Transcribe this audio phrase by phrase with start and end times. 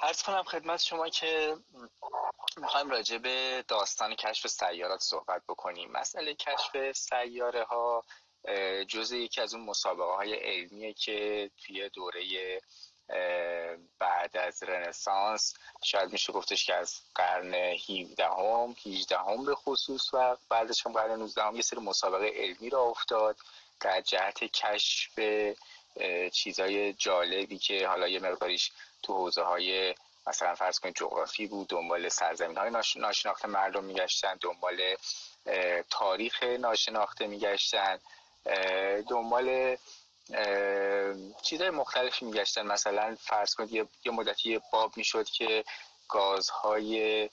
[0.00, 1.56] ارز کنم خدمت شما که
[2.56, 5.90] می‌خوایم راجع به داستان کشف سیارات صحبت بکنیم.
[5.92, 8.04] مسئله کشف سیاره ها
[8.88, 12.60] جزء یکی از اون مسابقه های علمیه که توی دوره
[13.98, 20.14] بعد از رنسانس شاید میشه گفتش که از قرن 17 هم 18 هم به خصوص
[20.14, 23.36] و بعدش هم قرن 19 هم یه سری مسابقه علمی را افتاد
[23.80, 25.18] در جهت کشف
[26.32, 28.72] چیزای جالبی که حالا یه مقداریش
[29.02, 29.94] تو حوزه های
[30.26, 34.96] مثلا فرض کنید جغرافی بود دنبال سرزمین های ناشناخته مردم میگشتن دنبال
[35.90, 37.98] تاریخ ناشناخته میگشتن
[39.08, 39.76] دنبال
[41.42, 42.66] چیزهای مختلفی میگشتن.
[42.66, 43.72] مثلا فرض کنید
[44.04, 45.64] یه مدتی باب می‌شد که
[46.08, 47.28] گازهای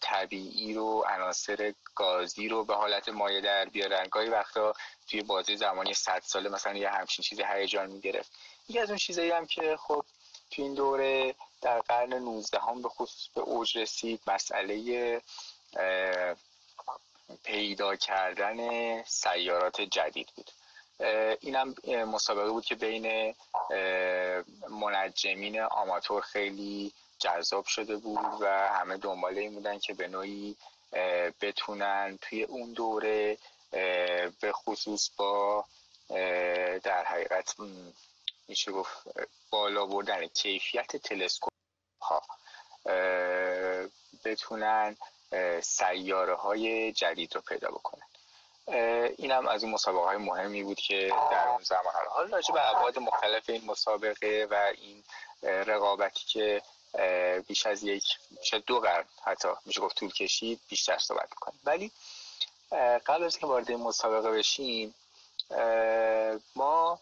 [0.00, 4.08] طبیعی رو عناصر گازی رو به حالت مایع در بیارن.
[4.08, 4.74] گاهی وقتا
[5.10, 8.32] توی بازی زمانی 100 ساله مثلا یه همچین چیزی هیجان می‌گرفت.
[8.68, 10.04] یکی از اون چیزایی هم که خب
[10.50, 15.20] تو این دوره در قرن 19 هم به خصوص به اوج رسید مسئله
[17.44, 20.50] پیدا کردن سیارات جدید بود.
[21.40, 23.34] اینم مسابقه بود که بین
[24.70, 30.56] منجمین آماتور خیلی جذاب شده بود و همه دنبال این بودن که به نوعی
[31.40, 33.38] بتونن توی اون دوره
[34.40, 35.64] به خصوص با
[36.82, 37.54] در حقیقت
[38.48, 38.92] میشه گفت
[39.50, 41.52] بالا بردن کیفیت تلسکوپ
[42.00, 42.22] ها
[44.24, 44.96] بتونن
[45.62, 48.02] سیاره های جدید رو پیدا بکنن.
[49.18, 51.94] اینم از این مسابقه های مهمی بود که در اون زمان.
[52.10, 55.04] حالا راجع به ابعاد مختلف این مسابقه و این
[55.42, 56.62] رقابتی که
[57.48, 58.04] بیش از یک
[58.42, 61.92] شاید دو قرن حتی میشه گفت طول کشید بیشتر صحبت کنیم ولی
[63.06, 64.94] قبل از که وارد این مسابقه بشیم
[66.56, 67.00] ما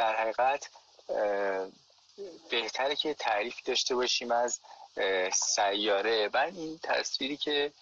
[0.00, 0.70] در حقیقت
[2.50, 4.60] بهتره که تعریف داشته باشیم از
[5.32, 6.30] سیاره.
[6.34, 7.72] من این تصویری که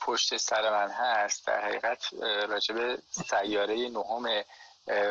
[0.00, 2.12] پشت سر من هست در حقیقت
[2.48, 4.44] راجب سیاره نهم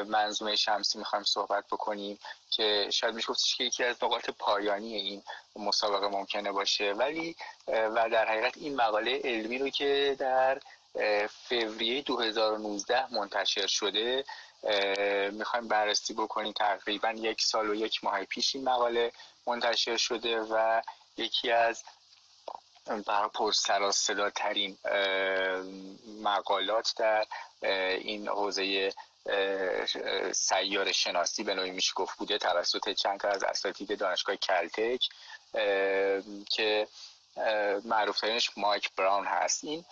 [0.08, 5.24] منظومه شمسی می‌خوایم صحبت بکنیم که شاید میشه گفتش که یکی از نقاط پایانی این
[5.56, 6.94] مسابقه ممکنه باشه.
[6.94, 7.36] ولی
[7.68, 10.62] و در حقیقت این مقاله علمی رو که در
[11.50, 14.26] فوریه 2019 منتشر شده
[15.32, 19.12] می‌خوایم بررسی بکنیم تقریبا یک سال و یک ماه پیش این مقاله
[19.48, 20.82] منتشر شده و
[21.18, 21.84] یکی از
[23.08, 23.92] برای پرسرا
[24.36, 24.78] ترین
[26.24, 27.26] مقالات در
[27.62, 28.94] این حوزه
[30.34, 35.10] سیار شناسی به نوعی میشه گفت بوده توسط چند از اساتید دانشگاه کلتک
[36.50, 36.88] که
[37.86, 39.64] معروف ترینش مایک براون هست.
[39.64, 39.86] این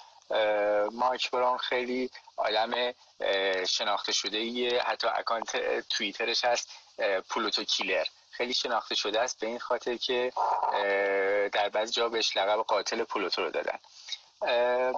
[0.91, 2.94] مایک براون خیلی آدم
[3.69, 6.69] شناخته شده ایه حتی اکانت توییترش هست
[7.30, 8.06] پلوتو کیلر.
[8.31, 10.31] خیلی شناخته شده است به این خاطر که
[11.53, 13.80] در بعضی جا بهش لقب قاتل پلوتو رو دادن.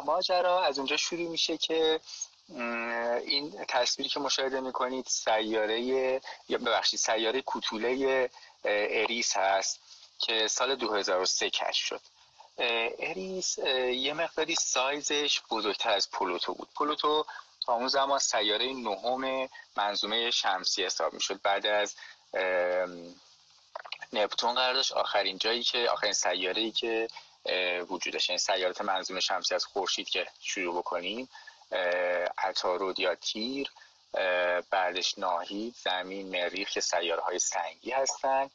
[0.05, 1.99] ماجرا از اونجا شروع میشه که
[3.25, 5.81] این تصویری که مشاهده می‌کنید سیاره
[6.49, 8.29] یا ببخشید سیاره کوتوله
[8.65, 9.79] اریس هست
[10.19, 12.01] که سال 2003 کشف شد.
[12.57, 16.69] اریس یه مقداری سایزش بزرگتر از پلوتو بود.
[16.75, 17.25] پلوتو
[17.65, 21.41] تا اون زمان سیاره نهم منظومه شمسی حساب می‌شد.
[21.41, 21.95] بعد از
[24.13, 27.07] نپتون قرار داشت آخرین جایی که آخرین سیاره ای که
[27.89, 31.29] وجودش این یعنی سیارات منظومه شمسی از خورشید که شروع بکنیم
[32.37, 33.71] عطارد یا تیر
[34.69, 38.49] بعدش ناهید زمین مریخ که سیاره های سنگی هستن.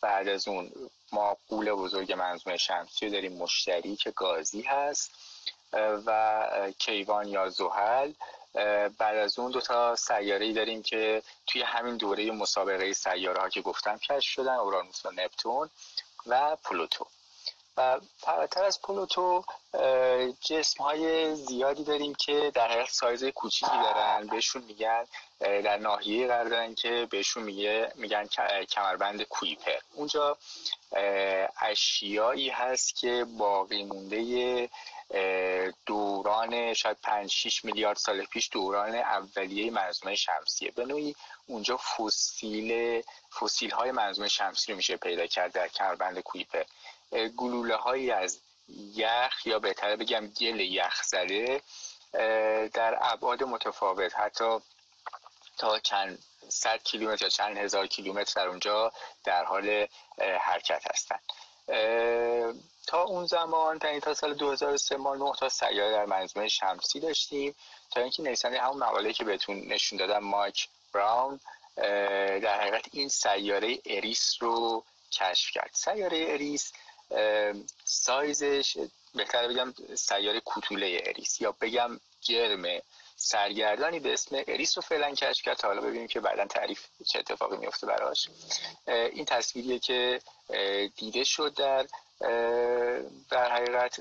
[0.00, 0.72] بعد از اون
[1.12, 5.10] ما قول بزرگ منظومه شمسی رو داریم مشتری که گازی هست
[6.06, 8.12] و کیوان یا زحل.
[8.98, 13.60] بعد از اون دوتا سیاره ای داریم که توی همین دوره مسابقه سیاره ها که
[13.60, 15.70] گفتم کشف شدن اورانوس و نپتون
[16.26, 17.06] و پلوتو
[17.78, 19.44] و فراتر از پلوتو
[20.40, 24.26] جسم های زیادی داریم که در حقیقت سایز کوچیکی دارن.
[24.26, 25.04] بهشون میگن
[25.40, 28.26] در ناحیه قرار دارن که بهشون میگه میگن
[28.70, 29.78] کمربند کویپر.
[29.94, 30.38] اونجا
[31.60, 34.70] اشیایی هست که باقی مونده
[35.86, 40.70] دوران شاید 5 6 میلیارد سال پیش دوران اولیه منظومه شمسیه.
[40.70, 41.14] به نوعی
[41.46, 43.02] اونجا فسیل
[43.40, 46.62] فسیل های منظومه شمسی رو میشه پیدا کرد در کمربند کویپر.
[47.12, 48.40] گلوله هایی از
[48.94, 51.62] یخ یا بهتره بگم گل یخ زده
[52.74, 54.18] در ابعاد متفاوت.
[54.18, 54.58] حتی
[55.58, 56.18] تا چند
[56.48, 58.92] صد کیلومتر یا چند هزار کیلومتر در اونجا
[59.24, 59.86] در حال
[60.40, 61.22] حرکت هستند
[62.86, 67.54] تا اون زمان تا تا سال 2003 ما 9 تا سیاره در منظومه شمسی داشتیم.
[67.90, 71.40] تا اینکه نویسنده همون مقاله که بهتون نشون دادم مایک براون
[72.42, 75.70] در حقیقت این سیاره اریس رو کشف کرد.
[75.72, 76.72] سیاره اریس
[77.84, 78.76] سایزش
[79.14, 82.62] بهتر بگم سیاره کوتوله اریس یا بگم جرم
[83.16, 87.18] سرگردانی به اسم اریس رو فعلا کشف کرد تا حالا ببینیم که بعدا تعریف چه
[87.18, 88.28] اتفاقی میفته براش.
[88.86, 90.20] این تصویریه که
[90.96, 91.86] دیده شد در
[93.30, 94.00] در حقیقت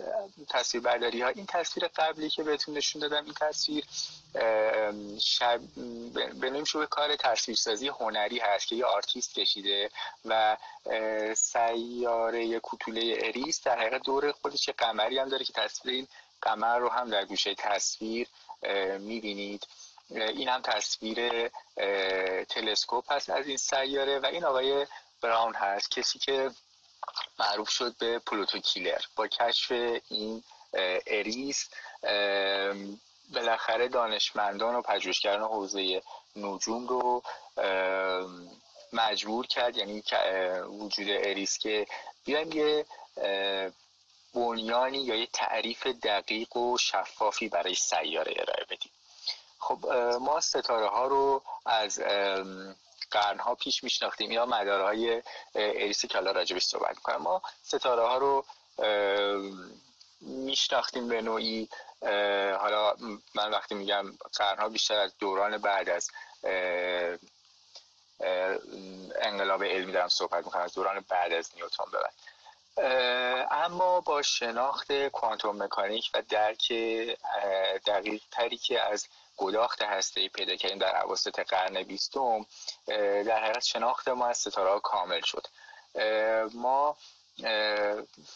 [0.49, 1.27] تصویر برداری ها.
[1.29, 3.83] این تصویر قبلی که بهتون نشون دادم این تصویر
[5.19, 5.61] شب
[6.41, 9.89] به شو کار تصویرسازی هنری هست که یه آرتیست کشیده
[10.25, 10.57] و
[11.35, 16.07] سیاره کوتوله اریس در حقیقت دور خودش یه قمری هم داره که تصویر این
[16.41, 18.27] قمر رو هم در گوشه تصویر
[18.99, 19.67] می‌بینید.
[20.09, 21.49] این هم تصویر
[22.49, 24.87] تلسکوپ هست از این سیاره و این آقای
[25.21, 26.51] براون هست کسی که
[27.39, 29.01] معروف شد به پلوتو کیلر.
[29.15, 29.71] با کشف
[30.09, 30.43] این
[31.07, 31.69] اریس
[33.33, 36.01] بالاخره دانشمندان و پژوهشگران حوزه
[36.35, 37.23] نجوم رو
[38.93, 39.77] مجبور کرد.
[39.77, 40.03] یعنی
[40.67, 41.87] وجود اریس که
[42.25, 42.85] بیایم یه
[44.33, 48.91] بنیانی یا یه تعریف دقیق و شفافی برای سیاره ارائه بدیم.
[49.59, 49.85] خب
[50.21, 51.99] ما ستاره ها رو از
[53.11, 54.31] قرنها پیش میشناختیم.
[54.31, 55.21] یا مدارهای
[55.55, 57.21] اریسی که حالا راجبش صحبت می‌کنم.
[57.21, 58.45] ما ستاره ها رو
[60.21, 61.69] میشناختیم به نوعی.
[62.59, 62.93] حالا
[63.35, 64.05] من وقتی میگم
[64.37, 66.11] قرنها بیشتر از دوران بعد از
[69.21, 72.13] انقلاب علمی دارم صحبت می‌کنم از دوران بعد از نیوتن ببند
[73.51, 76.73] اما با شناخت کوانتوم مکانیک و درک
[77.85, 79.07] دقیق تری که از
[79.37, 82.45] گداخت هسته پیدا کردیم در عواسط قرن بیستم
[82.87, 85.47] در حقیقت شناخت ما از ستاره کامل شد.
[86.53, 86.97] ما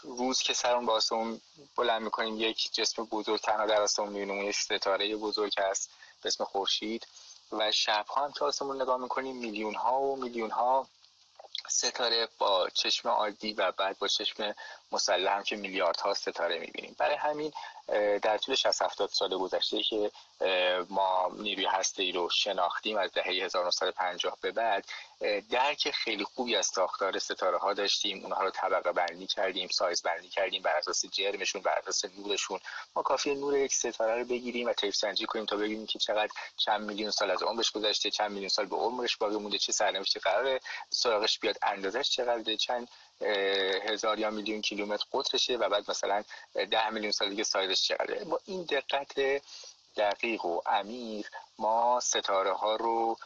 [0.04, 1.42] روز که سرمون با آسمون
[1.76, 5.90] بلند می‌کنیم یک جسم بزرگ تنها در آسمون می‌بینیم یک ستاره بزرگ هست
[6.22, 7.08] به اسم خورشید
[7.52, 10.88] و شب ها هم که آسمون نگاه می‌کنیم میلیون ها و میلیون ها
[11.70, 14.56] ستاره با چشم عادی و بعد با چشم
[14.92, 16.96] مسلح هم که میلیاردها ستاره می‌بینیم.
[16.98, 17.52] برای همین
[18.22, 20.12] در طول 60 70 سال گذشته که
[20.90, 24.86] ما نیروی هسته رو شناختیم از دهه 1950 به بعد
[25.50, 28.24] درک خیلی خوبی از ساختار ستاره ها داشتیم.
[28.24, 32.60] اونها رو طبقه بندی کردیم سایز بندی کردیم بر اساس جرمشون بر اساس نورشون.
[32.96, 36.32] ما کافی نور یک ستاره رو بگیریم و طیف سنجی کنیم تا ببینیم که چقدر
[36.58, 40.20] چند میلیون سال از عمرش گذشته چند میلیون سال به عمرش باقی مونده چه سرنوشتی
[40.20, 40.60] قراره
[40.90, 42.88] سراغش بیاد اندازش چقدر چند
[43.84, 46.24] هزار یا میلیون کیلومتر قطرشه و بعد مثلا
[46.54, 49.42] ده میلیون سال دیگه سایزش چقدره با این دقت
[49.98, 51.28] دقیق و عمیق
[51.60, 53.18] ما ستاره ها رو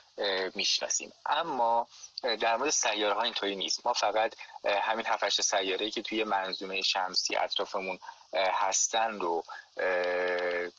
[0.56, 1.14] می‌شناسیم.
[1.26, 1.88] اما
[2.24, 3.86] در مورد سیاره ها اینطوری نیست.
[3.86, 8.00] ما فقط همین هفتش سیاره که توی منظومه شمسی اطرافمون
[8.34, 9.44] هستن رو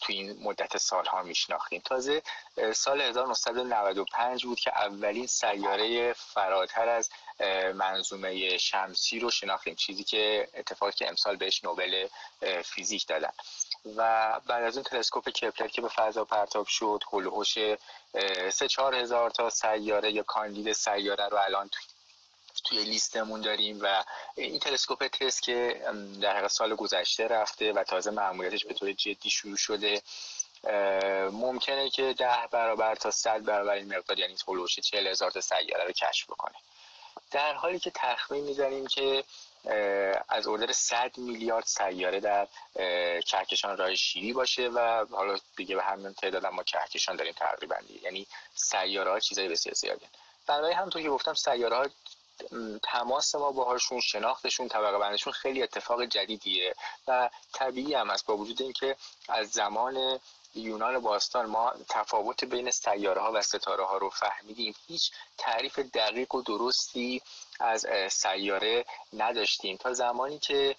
[0.01, 1.83] توی این مدت سالها میشناختیم.
[1.85, 2.23] تازه
[2.75, 7.11] سال 1995 بود که اولین سیاره فراتر از
[7.75, 12.07] منظومه شمسی رو شناختیم چیزی که اتفاقی که امسال بهش نوبل
[12.65, 13.33] فیزیک دادن.
[13.97, 17.59] و بعد از اون تلسکوپ کپلر که به فضا پرتاب شد هلوهوش
[18.53, 21.71] سه چهار هزار تا سیاره یا کاندید سیاره رو الان
[22.65, 24.05] توی لیستمون داریم و
[24.37, 25.83] این تلسکوپ تست که
[26.21, 30.03] در سال گذشته رفته و تازه معمولیتش به طور جدی شروع شده.
[31.33, 35.85] ممکنه که ده برابر تا صد برابر این مقدار یعنی هلوش چهل هزار تا سیاره
[35.85, 36.55] رو کشف بکنه.
[37.31, 39.25] در حالی که تخمین می‌زنیم که
[40.29, 42.49] از اردر 100 میلیارد سیاره در
[43.21, 48.27] کهکشان راه شیری باشه و حالا دیگه به همین تعداد ما کهکشان داریم تقریبا یعنی
[48.55, 50.07] سیاره ها چیزای بسیار زیاده
[50.47, 51.87] برای همونطور که گفتم سیاره ها
[52.83, 56.75] تماس ما باهاشون شناختشون طبقه بندشون خیلی اتفاق جدیدیه
[57.09, 58.97] و طبیعی هم است با وجود اینکه
[59.29, 60.21] از زمان
[60.57, 64.75] یونان باستان ما تفاوت بین سیاره ها و ستاره ها رو فهمیدیم.
[64.87, 67.23] هیچ تعریف دقیق و درستی
[67.61, 70.77] از سیاره نداشتیم تا زمانی که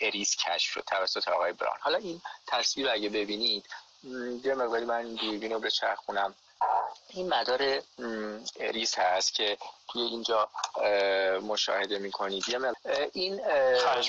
[0.00, 1.78] اریس کشف شد توسط آقای براون.
[1.80, 3.64] حالا این تصویر رو اگه ببینید
[4.44, 6.34] یه مقداری من دوربین رو بچرخونم.
[7.16, 7.82] این مدار
[8.60, 9.58] اریس هست که
[9.88, 10.48] توی اینجا
[11.42, 12.44] مشاهده می‌کنید.
[13.12, 13.40] این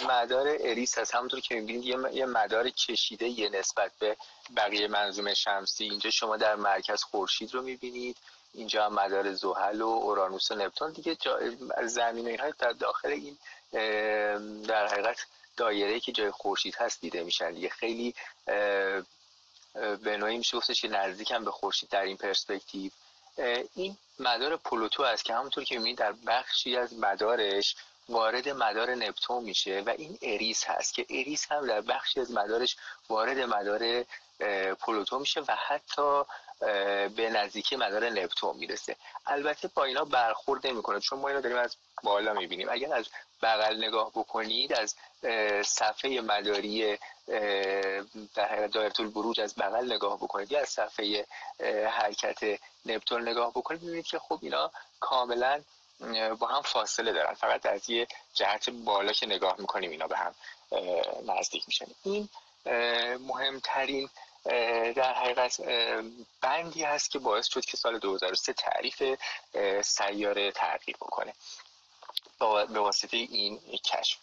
[0.07, 1.15] مدار اریس هست.
[1.15, 4.17] همونطور که می‌بینید یه مدار کشیده‌ایه نسبت به
[4.57, 5.83] بقیه منظومه شمسی.
[5.83, 8.17] اینجا شما در مرکز خورشید رو می‌بینید.
[8.53, 10.91] اینجا هم مدار زحل و اورانوس و نپتون.
[10.91, 11.17] دیگه
[11.83, 13.37] زمین اینها در داخل این
[14.63, 15.17] در حقیقت
[15.57, 17.51] دایره که جای خورشید هست دیده میشن.
[17.51, 18.15] دیگه خیلی
[20.03, 22.91] به نوعی میشه گفتش که نزدیکم به خورشید در این پرسپکتیو.
[23.75, 27.75] این مدار پلوتو است که همونطور که می‌بینید در بخشی از مدارش
[28.09, 32.77] وارد مدار نپتون میشه و این اریس هست که اریس هم در بخشی از مدارش
[33.09, 34.05] وارد مدار
[34.79, 36.23] پلوتو میشه و حتی
[37.15, 38.95] به نزدیکی مدار نپتون می‌رسه.
[39.25, 42.69] البته با اینا برخورد نمی‌کنه چون ما اینا داریم از بالا می‌بینیم.
[42.69, 43.07] اگر از
[43.41, 44.95] بغل نگاه بکنید از
[45.65, 46.97] صفحه مداری
[48.35, 51.25] در دایره البروج از بغل نگاه بکنید یا از صفحه
[51.89, 55.61] حرکت نپتون نگاه بکنید می‌بینید که خب اینا کاملا
[56.39, 57.33] با هم فاصله دارن.
[57.33, 60.35] فقط از یه جهت بالا که نگاه می‌کنیم اینا به هم
[61.25, 61.85] نزدیک میشن.
[62.03, 62.29] این
[63.19, 64.09] مهمترین
[64.95, 65.61] در حقیقت
[66.41, 69.03] بندی هست که باعث شد که سال 2003 تعریف
[69.81, 71.33] سیاره تغییر بکنه.
[72.39, 74.17] به واسطه این کشف.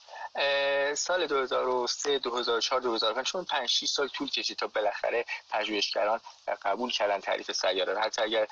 [0.94, 6.20] سال 2003 2004 2005 چون 5 6 سال طول کشید تا بالاخره پژوهشگران
[6.62, 8.46] قبول کردن تعریف سیاره حتی اگر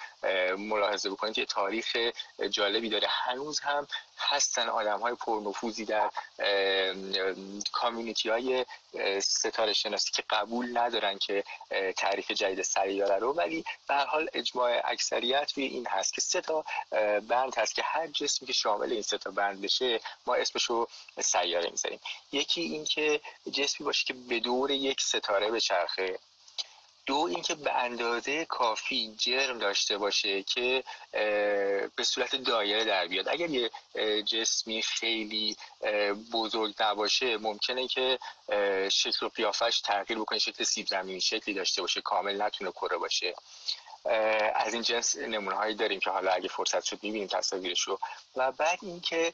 [0.56, 1.96] ملاحظه بکنید یه تاریخ
[2.50, 3.08] جالبی داره.
[3.11, 3.87] هنوز هم
[4.18, 6.11] هستن آدم های پرنفوذی در
[7.72, 8.64] کامیونیتی های
[9.20, 11.44] ستاره شناسی که قبول ندارن که
[11.96, 13.32] تعریف جدید سیاره رو.
[13.32, 16.64] ولی به حال اجماع اکثریت روی این هست که سه تا
[17.28, 20.88] بند هست که هر جسمی که شامل این سه تا بند بشه ما اسمش رو
[21.20, 22.00] سیاره می‌ذاریم.
[22.32, 23.20] یکی این که
[23.52, 26.18] جسمی باشه که به دور یک ستاره به چرخه
[27.06, 30.85] دو اینکه به اندازه کافی جرم داشته باشه که
[31.97, 33.28] به صورت دایره در بیاد.
[33.28, 33.71] اگر یه
[34.23, 35.56] جسمی خیلی
[36.32, 38.18] بزرگ نباشه ممکنه که
[38.92, 43.35] شکل و قیافش تغییر بکنه شکل سیب زمینی شکلی داشته باشه کامل نتونه کره باشه.
[44.54, 47.99] از این جنس نمونه هایی داریم که حالا اگه فرصت شد می‌بینیم تصاویرش رو.
[48.37, 49.32] و بعد اینکه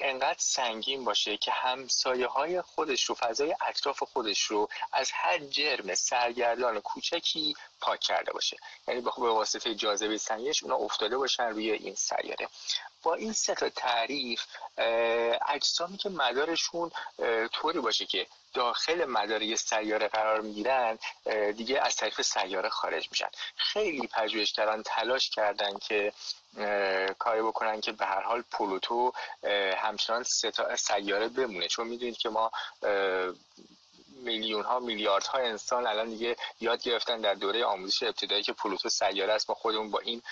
[0.00, 5.94] انقدر سنگین باشه که همسایه های خودش رو فضای اطراف خودش رو از هر جرم
[5.94, 8.56] سرگردان کوچکی پاک کرده باشه.
[8.88, 12.48] یعنی به واسطه جاذبه سنگیش اونا افتاده باشن روی این سیاره.
[13.02, 14.42] با این سه تا تعریف
[15.48, 16.90] اجسامی که مدارشون
[17.52, 20.98] طوری باشه که داخل مدار یه سیاره قرار می‌گیرن
[21.56, 23.28] دیگه از طریق سیاره خارج میشن.
[23.56, 26.12] خیلی پژوهشگران تلاش کردن که
[27.18, 29.12] کاری بکنن که به هر حال پلوتو
[29.76, 30.24] همچنان
[30.76, 31.68] سیاره بمونه.
[31.68, 32.50] چون می‌دونید که ما
[34.20, 38.88] میلیون ها میلیارد ها انسان الان دیگه یاد گرفتن در دوره آموزش ابتدایی که پلوتو
[38.88, 39.50] سیاره است.
[39.50, 40.22] ما خودمون با این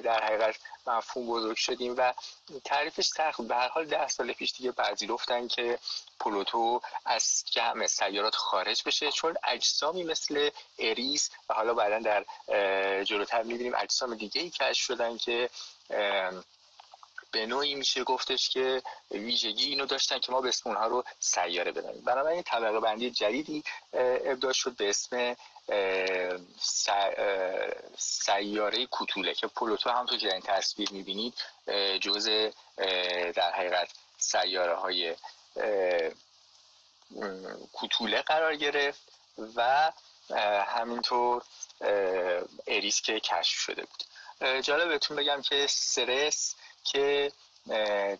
[0.00, 2.12] در حقیقت مفهوم بزرگ شدیم و
[2.64, 3.42] تعریفش سخت.
[3.42, 5.78] به هر حال ده سال پیش دیگه پذیرفتن که
[6.20, 12.24] پلوتو از جمع سیارات خارج بشه چون اجسامی مثل اریس و حالا بعدا در
[13.04, 15.50] جلوتر می‌بینیم اجسام دیگه ای کشف شدن که
[17.34, 21.72] به نوعی میشه گفتش که ویژگی اینو داشتن که ما به اسم اونها رو سیاره
[21.72, 25.36] بدانیم بنابراین طبقه بندی جدیدی ابداع شد به اسم
[27.98, 31.34] سیاره کوتوله که پلوتو همونطور که در این تصویر می‌بینید
[32.00, 32.50] جزء
[33.34, 33.88] در حقیقت
[34.18, 35.14] سیاره های
[37.72, 39.02] کوتوله قرار گرفت
[39.56, 39.92] و
[40.66, 41.42] همینطور
[42.66, 44.04] اریس که کشف شده بود.
[44.62, 47.32] جالب بهتون بگم که سرس که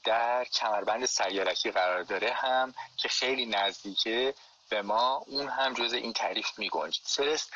[0.04, 4.34] در کمربند سیارکی قرار داره هم که خیلی نزدیکه
[4.68, 7.48] به ما اون هم جز این تعریف میگنج سرس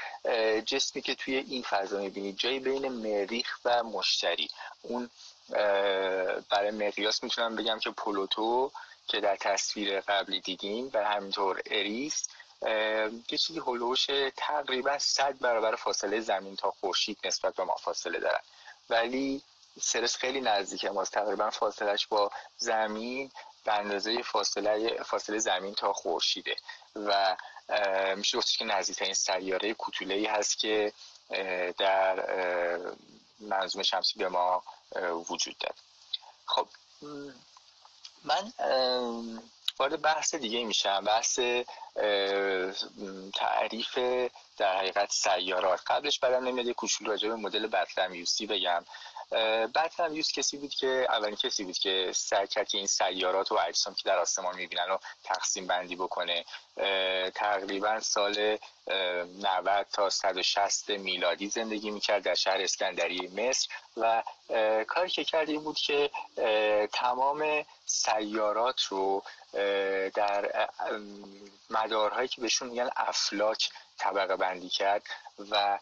[0.66, 4.48] جسمی که توی این فضا می‌بینید جایی بین مریخ و مشتری.
[4.82, 5.10] اون
[6.50, 8.72] برای مقیاس می‌تونم بگم که پلوتو
[9.06, 12.28] که در تصویر قبلی دیدیم و همینطور اریس
[13.30, 18.40] یه چیزی هلوش تقریبا صد برابر فاصله زمین تا خورشید نسبت به ما فاصله دارن.
[18.90, 19.42] ولی
[19.80, 21.12] سرس خیلی نزدیکه ماست.
[21.12, 23.30] تقریبا فاصلش با زمین
[23.64, 26.56] به اندازه فاصله فاصله زمین تا خورشیده.
[26.96, 27.36] و
[28.16, 30.92] میشه گفتش که نزدیکترین سیاره کوتوله ای هست که
[31.78, 32.24] در
[33.40, 34.62] منظومه شمسی به ما
[35.28, 35.74] وجود داره
[36.46, 36.68] خب
[38.24, 38.52] من
[39.78, 41.04] وارد بحث دیگه میشم.
[41.04, 41.38] بحث
[43.34, 43.98] تعریف
[44.56, 45.80] در حقیقت سیارات.
[45.86, 48.84] قبلش برام نمیاد کوچولو راجع به مدل بطلمیوسی بگم.
[50.10, 53.94] یوز کسی بود که اولین کسی بود که سعی کرد که این سیارات و اجسام
[53.94, 56.44] که در آسمان می‌بینن رو تقسیم بندی بکنه.
[57.34, 64.22] تقریبا سال 90 تا 160 میلادی زندگی می‌کرد در شهر اسکندری مصر و
[64.84, 66.10] کاری که کرد این بود که
[66.92, 69.22] تمام سیارات رو
[70.14, 70.68] در
[71.70, 75.02] مدارهایی که بهشون میگن افلاک طبقه بندی کرد
[75.50, 75.78] و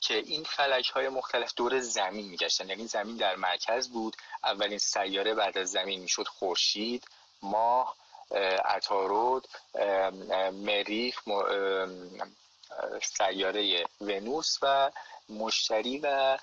[0.00, 2.68] که این فلک های مختلف دور زمین میگشتن.
[2.68, 7.08] یعنی زمین در مرکز بود اولین سیاره بعد از زمین می‌شد خورشید
[7.42, 7.96] ماه
[8.64, 9.42] عطارد
[10.52, 11.22] مریخ
[13.02, 14.90] سیاره ونوس و
[15.28, 16.38] مشتری و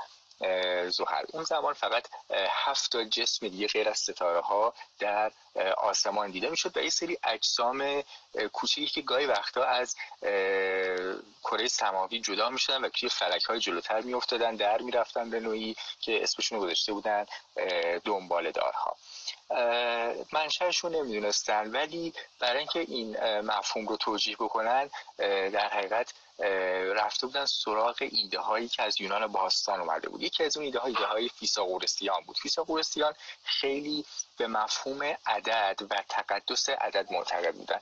[0.89, 1.25] زحل.
[1.33, 2.07] اون زمان فقط
[2.49, 5.31] هفت تا جسم دیگه غیر از ستاره ها در
[5.77, 8.03] آسمان دیده می‌شد و یه سری اجسام
[8.53, 9.95] کوچیکی که گاهی وقتا از
[11.43, 16.23] کره سماوی جدا می‌شدن و توی فلک های جلوتر میافتادن در می‌رفتن به نوعی که
[16.23, 17.25] اسمشون رو گذاشته بودن
[18.03, 18.97] دنبال دارها.
[20.33, 26.13] منشأشون نمی‌دونستن ولی برای اینکه این مفهوم رو توجیه بکنن در حقیقت
[26.95, 30.21] رفته بودن سراغ ایده هایی که از یونان باستان اومده بود.
[30.21, 32.37] یکی از اون ایده های ایده های فیثاغورسیان بود.
[32.37, 33.13] فیثاغورسیان
[33.43, 34.05] خیلی
[34.37, 37.79] به مفهوم عدد و تقدس عدد معتقد بودن.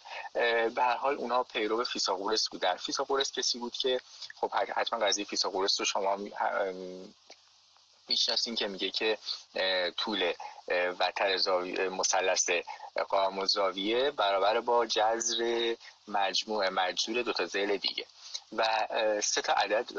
[0.70, 2.76] به هر حال اونا پیرو فیثاغورس بودن.
[2.76, 4.02] فیثاغورس کسی بود که
[4.36, 6.20] خب حتما قضیه فیثاغورس رو شما
[8.08, 9.18] می‌شناسیم که میگه که
[9.98, 10.34] طول
[11.00, 11.38] وتر
[11.90, 12.50] مثلث
[13.10, 15.76] قائم زاویه برابر با جذر
[16.08, 18.06] مجموع مجذور دو تا دیگه.
[18.58, 18.88] و
[19.24, 19.90] سه تا عدد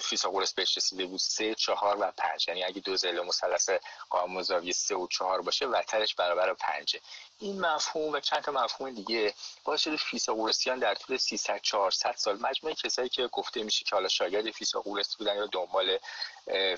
[0.00, 2.48] فیثاغورس بهش رسیده بود سه چهار و پنج.
[2.48, 3.70] یعنی اگه دو زل مثلث
[4.10, 7.00] قائم زاویه سه و چهار باشه وترش برابر پنجه
[7.38, 12.38] این مفهوم و چند تا مفهوم دیگه باعث شده فیثاغورسیان در طول 300 400 سال
[12.40, 15.98] مجموعه کسایی که گفته میشه که حالا شاگرد فیثاغورس بودن یا دنبال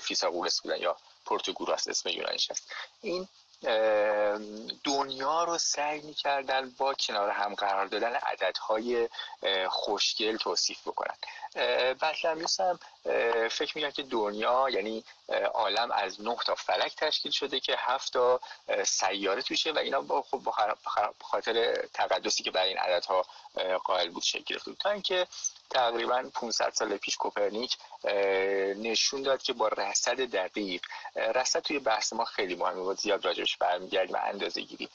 [0.01, 2.71] فیثاغورس بودن یا پورتوگوراس اسم یونانیش هست.
[3.01, 3.27] این
[4.83, 9.09] دنیا رو سعی می‌کردن با کنار هم قرار دادن عددهای
[9.69, 11.15] خوشگل توصیف بکنن.
[12.01, 12.79] بطلمیوس هم
[13.49, 15.03] فکر میگن که دنیا یعنی
[15.53, 18.39] عالم از نه تا فلک تشکیل شده که هفت تا
[18.85, 20.41] سیاره توشه و اینا با خب
[21.19, 23.25] خاطر تقدسی که برای این عددها
[23.83, 25.27] قائل بود شکل گرفت تا اینکه
[25.69, 27.77] تقریبا 500 سال پیش کوپرنیک
[28.77, 30.81] نشون داد که با رصد دقیق
[31.15, 32.81] رصد توی بحث ما خیلی مهمه.
[32.81, 34.89] و زیاد راجبش برمیگردیم اندازه گیری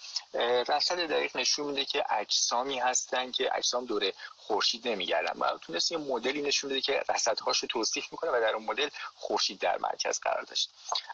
[0.69, 4.13] رصد دقیق نشون میده که اجسامی هستن که اجسام دور
[4.47, 5.39] خورشید نمیگردن.
[5.39, 8.89] و تونست یه مدلی نشون بده که رصدهاش رو توصیف می‌کنه و در اون مدل
[9.15, 10.71] خورشید در مرکز قرار داشت.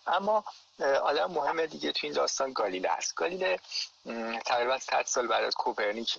[0.06, 0.44] اما
[1.02, 3.14] آدم مهم دیگه تو این داستان گالیله است.
[3.14, 3.58] گالیله
[4.44, 6.16] تقریبا 100 سال بعد از کوپرنیک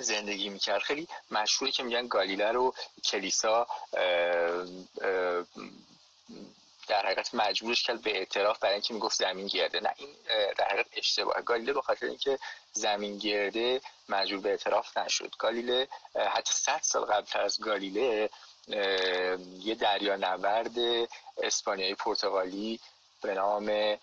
[0.00, 0.82] زندگی می‌کرد.
[0.82, 2.74] خیلی مشهوری که میگن گالیله رو
[3.04, 3.66] کلیسا
[6.90, 9.80] در حقیقت مجبورش کرد به اعتراف برای اینکه می‌گفت زمین گرده.
[9.80, 10.08] نه این
[10.58, 11.42] در حقیقت اشتباه.
[11.42, 12.38] گالیله به خاطر اینکه
[12.72, 15.34] زمین گرده مجبور به اعتراف نشد.
[15.38, 18.30] گالیله حتی 100 سال قبل از گالیله
[19.62, 21.08] یه دریا نورد
[21.42, 22.80] اسپانیایی پرتغالی
[23.22, 23.96] به نام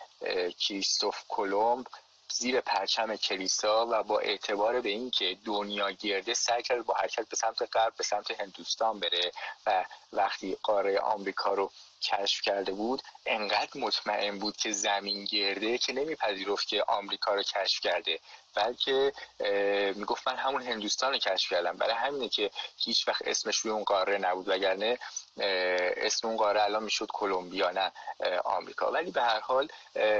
[0.59, 1.87] کریستوف کلمب
[2.33, 7.35] زیر پرچم کلیسا و با اعتبار به اینکه دنیا گرده سعی کرد با حرکت به
[7.35, 9.31] سمت غرب به سمت هندوستان بره
[9.65, 11.71] و وقتی قاره آمریکا رو
[12.01, 17.79] کشف کرده بود انقدر مطمئن بود که زمین گرده که نمیپذیرفت که آمریکا رو کشف
[17.79, 18.19] کرده.
[18.55, 19.13] بلکه
[19.95, 21.77] می‌گفت من همون هندوستان رو کشف کردم.
[21.77, 24.99] برای همینه که هیچ وقت اسمش روی اون قاره نبود وگرنه
[25.97, 27.91] اسم اون قاره الان می‌شد کلمبیا نه
[28.43, 28.91] آمریکا.
[28.91, 29.67] ولی به هر حال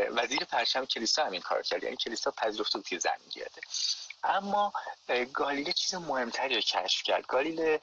[0.10, 1.84] وزیر پرچم کلیسا همین کار کرد.
[1.84, 3.62] یعنی کلیسا پذیرفت بود که زمین گرده.
[4.24, 4.74] اما
[5.34, 7.28] گالیله چیز مهمتری رو کشف کرد.
[7.28, 7.80] گالیله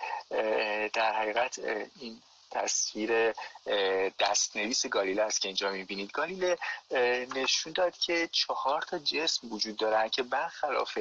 [0.93, 1.59] در حقیقت
[2.01, 2.23] این
[2.55, 3.35] تصویر
[4.19, 6.12] دستنویس گالیله است که اینجا می‌بینید.
[6.12, 6.59] گالیله
[7.35, 10.99] نشون داد که چهار تا جسم وجود دارن که برخلاف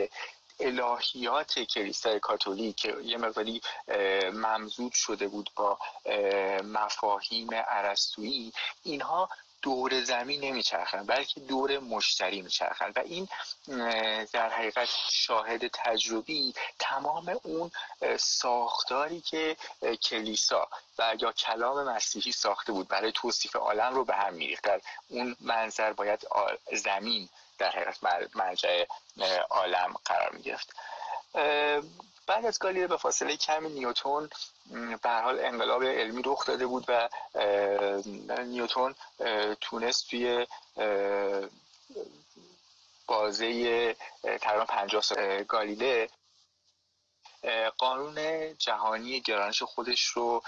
[0.60, 3.62] الهیات کلیسای کاتولیک که یه مقداری
[4.34, 5.80] ممزود شده بود با
[6.64, 9.30] مفاهیم عرستویی اینها
[9.64, 12.92] دور زمین نمیچرخن بلکه دور مشتری میچرخن.
[12.96, 13.28] و این
[14.34, 17.72] در حقیقت شاهد تجربی تمام اون
[18.20, 19.58] ساختاری که
[20.04, 24.64] کلیسا و یا کلام مسیحی ساخته بود برای توصیف عالم رو به هم میریخت.
[24.64, 26.28] در اون منظر باید
[26.74, 27.98] زمین در حقیقت
[28.36, 28.86] مرجع
[29.50, 30.74] عالم قرار می‌گرفت.
[32.28, 34.30] بعد از گالیله به فاصله کمی نیوتون
[35.04, 37.10] به حال انقلاب علمی رخ داده بود و
[38.44, 38.96] نیوتون
[39.62, 40.48] تونست توی
[43.08, 43.96] بازه
[44.42, 46.10] تقریبا 50 سال گالیله
[47.78, 50.44] قانون جهانی گرانش خودش رو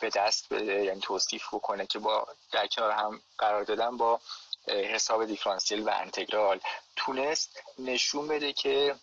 [0.00, 4.20] به دست بده یعنی توصیف بکنه که با در کنار هم قرار دادن با
[4.68, 6.60] حساب دیفرانسیل و انتگرال.
[6.96, 8.94] تونست نشون بده که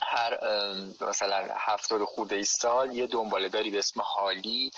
[0.00, 0.38] هر
[1.00, 4.70] مثلا هفتاد خورده ای سال یه دنباله داری به اسم حالی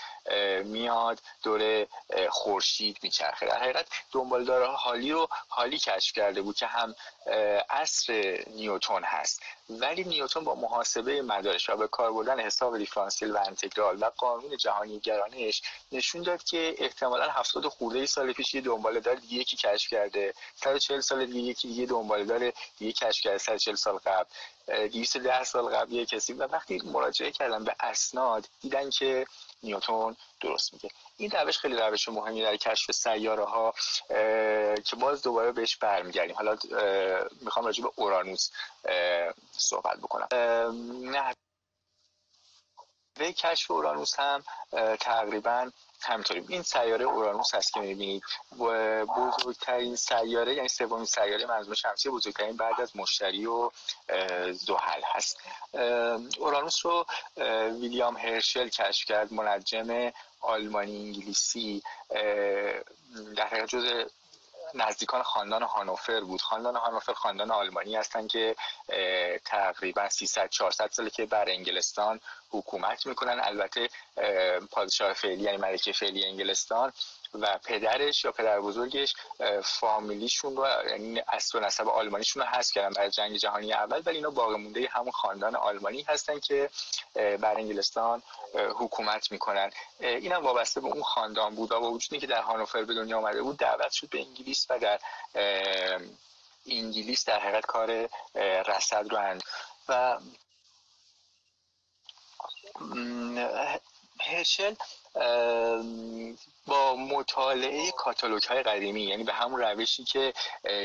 [0.63, 1.87] میاد دور
[2.29, 3.45] خورشید میچرخه.
[3.45, 6.95] در حقیقت دنباله حالی رو حالی کشف کرده بود که هم
[7.69, 9.41] اصر نیوتون هست.
[9.69, 14.57] ولی نیوتون با محاسبه مدارش و به کار بردن حساب دیفرانسیل و انتگرال و قانون
[14.57, 15.61] جهانی گرانش
[15.91, 20.33] نشون داد که احتمالا هفتاد خورده سال پیش یه دنباله دار دیگه یکی کشف کرده.
[20.55, 23.37] 140 سال دیگه یکی دیگه دنباله دار دیگه کشف کرده.
[23.37, 24.25] 140 سال قبل
[24.67, 26.33] 210 سال قبل یه کسی.
[26.33, 29.25] و وقتی مراجعه کردن به اسناد دیدن که
[29.63, 30.89] نیوتون درست میگه.
[31.17, 33.73] این روش خیلی روش مهمی در کشف سیاره ها
[34.85, 36.35] که باز دوباره بهش برمیگردیم.
[36.35, 36.57] حالا
[37.41, 38.49] می‌خوام راجع به اورانوس
[39.51, 40.27] صحبت بکنم.
[40.29, 41.35] به
[43.25, 44.43] کشف اورانوس هم
[44.99, 48.23] تقریبا همینطوری این سیاره اورانوس هست که می‌بینید.
[49.17, 53.71] بزرگترین سیاره یعنی سومین سیاره منظومه شمسی بزرگترین بعد از مشتری و
[54.51, 55.37] زحل هست.
[56.39, 57.05] اورانوس رو
[57.81, 61.83] ویلیام هرشل کشف کرد منجم آلمانی انگلیسی.
[63.35, 64.09] در حقیقت جز
[64.73, 66.41] نزدیکان خاندان هانوفر بود.
[66.41, 68.55] خاندان هانوفر خاندان آلمانی هستند که
[69.45, 72.19] تقریبا 300 400 ساله که بر انگلستان
[72.51, 73.39] حکومت می‌کنن.
[73.43, 73.89] البته
[74.71, 76.93] پادشاه فعلی یعنی ملکه فعلی انگلستان
[77.33, 79.15] و پدرش یا پدر بزرگش
[79.63, 84.15] فامیلیشون رو یعنی اصل و نسب آلمانیشون رو هست کردن برای جنگ جهانی اول ولی
[84.15, 86.69] اینا باقی مونده همون خاندان آلمانی هستن که
[87.13, 89.71] بر انگلستان حکومت می‌کنن.
[89.99, 93.41] اینم وابسته به اون خاندان بود و با وجودی که در هانوفر به دنیا آمده
[93.41, 94.99] بود دعوت شد به انگلیس و در
[96.65, 98.09] انگلیس در حقیقت کار
[98.67, 99.39] رصد رو
[99.89, 100.19] و
[104.27, 104.73] هرشل
[106.67, 110.33] با مطالعه کاتالوگ های قدیمی یعنی به همون روشی که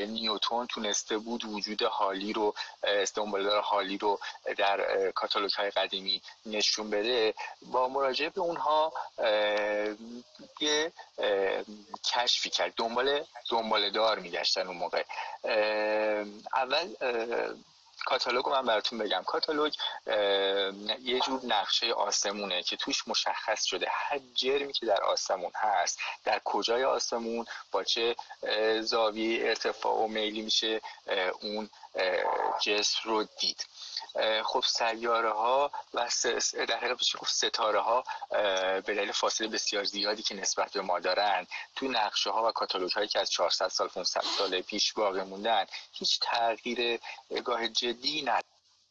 [0.07, 2.53] نیوتون تونسته بود وجود حالی رو
[2.83, 4.19] استنبالدار حالی رو
[4.57, 8.93] در کاتالوگ های قدیمی نشون بده با مراجعه به اونها
[10.59, 10.91] یه
[12.13, 12.73] کشفی کرد.
[12.77, 15.03] دنبال دنبال دار میگشتن اون موقع.
[16.55, 16.95] اول
[18.05, 19.23] کاتالوگ من براتون بگم.
[19.23, 19.73] کاتالوگ
[21.01, 26.41] یه جور نقشه آسمونه که توش مشخص شده هر جرمی که در آسمون هست در
[26.45, 28.15] کجای آسمون با چه
[28.81, 30.81] زاویه ارتفاع و میلی میشه
[31.41, 31.69] اون
[32.61, 33.65] جسم رو دید.
[34.43, 36.09] خب سیاره ها و
[36.67, 38.03] در حقیقت گفت؟ ستاره ها
[38.81, 42.91] به دلیل فاصله بسیار زیادی که نسبت به ما دارن تو نقشه ها و کاتالوگ
[42.91, 46.99] هایی که از 400 سال 500 سال پیش باقی موندن هیچ تغییر
[47.43, 47.67] گاه
[48.21, 48.43] ندارن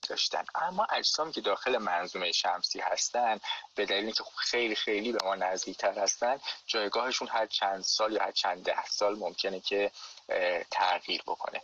[0.09, 3.41] داشتن اما اجسامی که داخل منظومه شمسی هستن
[3.75, 8.33] به دلیل اینکه خیلی خیلی به ما نزدیکتر هستن جایگاهشون هر چند سال یا هر
[8.33, 9.91] چند ده سال ممکنه که
[10.71, 11.61] تغییر بکنه.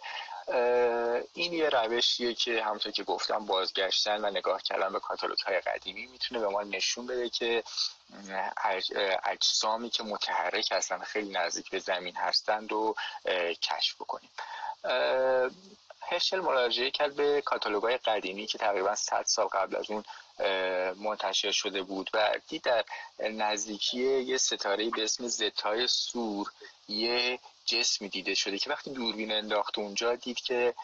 [1.34, 6.06] این یه روشیه که همونطور که گفتم بازگشتن و نگاه کردن به کاتالوگ های قدیمی
[6.06, 7.64] می‌تونه به ما نشون بده که
[9.24, 12.94] اجسامی که متحرک هستن خیلی نزدیک به زمین هستند و
[13.62, 14.30] کشف بکنیم.
[16.10, 20.04] هشل مراجعه کرد به کاتالوگ های قدیمی که تقریبا 100 سال قبل از اون
[20.96, 22.84] منتشر شده بود و دید در
[23.20, 26.52] نزدیکی یه ستاره به اسم زتای سور
[26.88, 30.74] یه جسمی دیده شده که وقتی دوربین انداخت اونجا دید که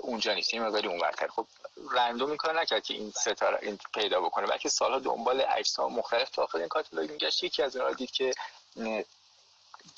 [0.00, 1.46] اونجا نیست این مقداری اونورتر خب
[1.92, 6.30] رندوم این کار نکرد که این ستاره این پیدا بکنه بلکه سالها دنبال اجسام مختلف
[6.30, 7.44] داخل این کاتالوگ میگشت.
[7.44, 8.34] یکی از اونها دید که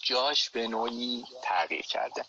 [0.02, 2.24] جاش به نوعی تغییر کرده.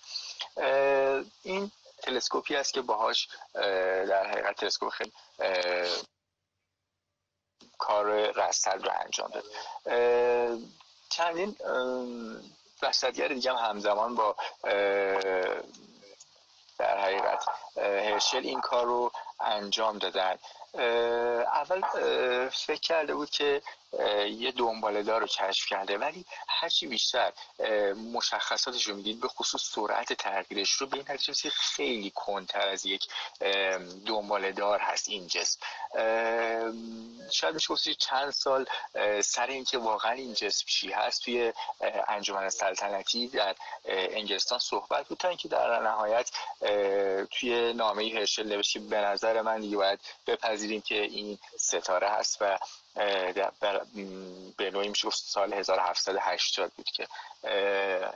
[1.43, 1.71] این
[2.07, 5.11] تلسکوپی است که باهاش در حقیقت تلسکوپ خیلی
[7.77, 9.43] کار رصد رو انجام داد.
[11.09, 11.55] چندین
[12.81, 14.35] رصدگر دیگه هم همزمان با
[16.79, 17.45] در حقیقت
[17.77, 20.35] هرشل این کار رو انجام دادن.
[21.43, 21.81] اول
[22.49, 23.61] فکر کرده بود که
[24.30, 27.32] یه دنباله رو کشف کرده ولی هرچی بیشتر
[28.13, 33.08] مشخصاتش رو می‌دید به خصوص سرعت تغییرش رو به این نتیجه خیلی کنتر از یک
[34.06, 35.60] دنباله دار هست این جسم
[37.32, 38.65] شاید میشه چند سال
[39.21, 41.54] سر اینکه واقعا این جسم چی هست توی
[42.08, 43.56] انجمن سلطنتی در
[43.88, 46.32] انگلستان صحبت بود تا اینکه در نهایت
[47.32, 52.58] توی نامه هرشل نوشت به نظر من دیگه باید بپذیریم که این ستاره هست و
[54.57, 57.07] به نوعی میشه سال 1780 بود که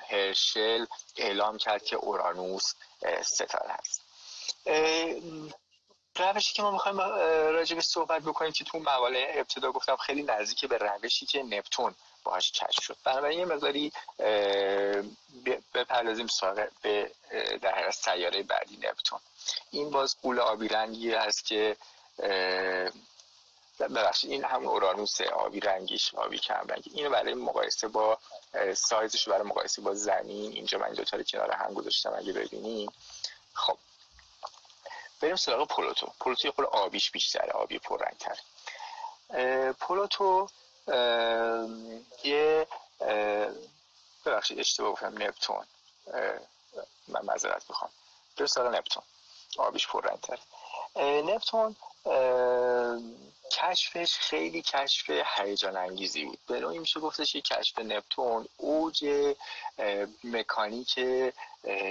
[0.10, 0.86] هرشل
[1.18, 2.74] اعلام کرد که اورانوس
[3.22, 4.02] ستاره هست
[6.16, 7.00] روشی که ما می‌خوایم
[7.54, 11.96] راجع به صحبت بکنیم که تو مقاله ابتدا گفتم خیلی نزدیک به روشی که نپتون
[12.24, 12.98] باهاش کشف شد.
[13.04, 13.92] بنابراین یه مقداری
[15.74, 17.12] بپردازیم سراغ به
[17.62, 19.20] در حقیقت سیاره بعدی نپتون.
[19.72, 21.76] این باز قول آبی رنگی هست که
[23.88, 26.92] ببخشید این هم اورانوس آبی رنگیش آبی کم رنگی.
[26.94, 28.18] اینو برای مقایسه با
[28.76, 30.52] سایزش برای مقایسه با زمین.
[30.52, 32.92] اینجا من دو تا کنار هم گذاشتم اگه ببینیم
[33.54, 33.78] خب
[35.22, 36.12] بریم سراغ پلوتو.
[36.20, 38.40] پلوتو یه آبیش بیشتره آبی پررنگتر.
[39.74, 40.50] پلوتو
[42.24, 42.68] یه
[44.26, 45.66] ببخشید اشتباه گفتم نپتون.
[47.08, 47.92] من معذرت می‌خوام.
[48.36, 49.04] بریم سراغ نپتون.
[49.58, 50.40] آبیش پررنگتر.
[50.96, 51.76] نپتون
[53.52, 56.40] کشفش خیلی کشف هیجان انگیزی بود.
[56.48, 59.06] به نوعی میشه گفتش که کشف نپتون اوج
[60.24, 61.00] مکانیک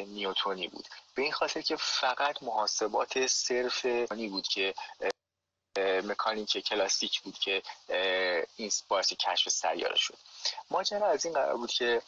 [0.07, 0.88] نیوتونی بود.
[1.14, 4.75] به این خاطر که فقط محاسبات صرف بود که
[6.05, 7.62] مکانیک کلاسیک بود که
[8.57, 10.16] این باعث کشف سیاره شد.
[10.70, 12.03] ماجرا از این قرار بود که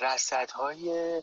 [0.00, 1.22] رصدهای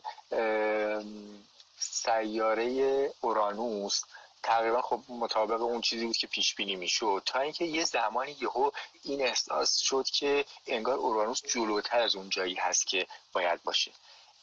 [1.78, 4.02] سیاره اورانوس
[4.42, 7.22] تقریبا خب مطابق اون چیزی بود که پیش بینی می‌شد.
[7.26, 8.70] تا اینکه یه زمانی یهو
[9.02, 13.92] این احساس شد که انگار اورانوس جلوتر از اون جایی هست که باید باشه.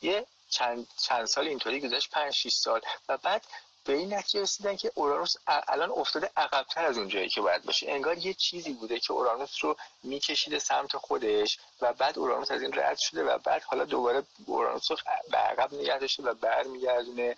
[0.02, 2.82] یه چند, چند سال اینطوری گذشت 5 6 سال.
[3.10, 3.46] و بعد
[3.84, 7.92] به این نتیجه رسیدن که اورانوس الان افتاده عقبتر از اون جایی که باید باشه.
[7.92, 12.74] انگار یه چیزی بوده که اورانوس رو میکشیده سمت خودش و بعد اورانوس از این
[12.74, 14.98] رد شده و بعد حالا دوباره اورانوس رو
[15.32, 17.36] به عقب نگه داشته و برمیگردونه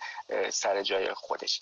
[0.52, 1.60] سر جای خودش.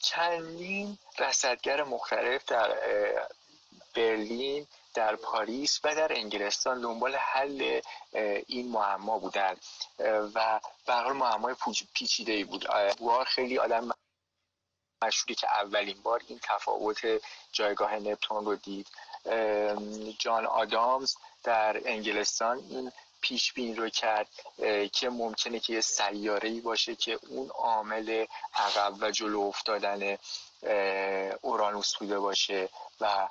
[0.00, 2.76] چندین رصدگر مختلف در
[3.94, 7.80] برلین در پاریس و در انگلستان دنبال حل
[8.46, 9.56] این معما بودن.
[10.34, 11.54] و به حال معمای
[11.94, 12.66] پیچیده ای بود.
[13.00, 13.90] وار خیلی آدم
[15.02, 18.86] مشهوری که اولین بار این تفاوت جایگاه نپتون رو دید.
[20.18, 22.92] جان آدامز در انگلستان این
[23.22, 24.28] پیش بین رو کرد
[24.92, 30.18] که ممکنه که یه سیاره ای باشه که اون عامل عقب و جلو افتادن
[31.40, 32.68] اورانوس بوده باشه
[33.00, 33.28] و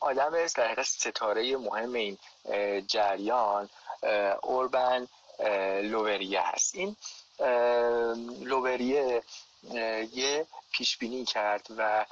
[0.00, 2.18] آدم در ستاره مهم این
[2.86, 3.68] جریان
[4.42, 5.08] اوربن
[5.82, 6.74] لووریه هست.
[6.74, 6.96] این
[8.40, 9.22] لووریه
[10.12, 12.04] یه پیش بینی کرد و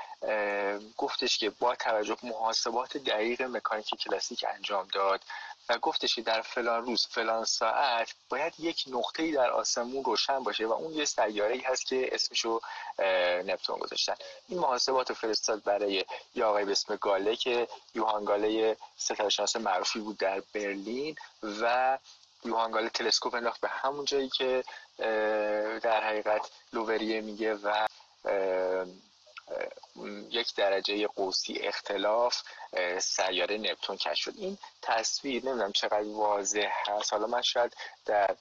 [0.96, 5.20] گفتش که با توجه محاسبات دقیق مکانیک کلاسیک انجام داد.
[5.68, 10.42] و گفتش که در فلان روز فلان ساعت باید یک نقطه ای در آسمون روشن
[10.42, 12.60] باشه و اون یه سیاره ای هست که اسمشو
[13.44, 14.14] نپتون گذاشتن.
[14.48, 20.18] این محاسبات فرستاد برای یه آقای به اسم گاله که یوهان گاله ستاره معروفی بود
[20.18, 21.98] در برلین و
[22.44, 24.64] یوهان گاله تلسکوپ انداخت به همون جایی که
[25.82, 27.86] در حقیقت لووریه میگه و
[30.30, 32.42] یک درجه قوسی اختلاف
[32.98, 34.32] سیاره نپتون کش شد.
[34.36, 37.12] این تصویر نمی‌دونم چقدر واضح هست.
[37.12, 37.76] حالا من شاید
[38.06, 38.36] در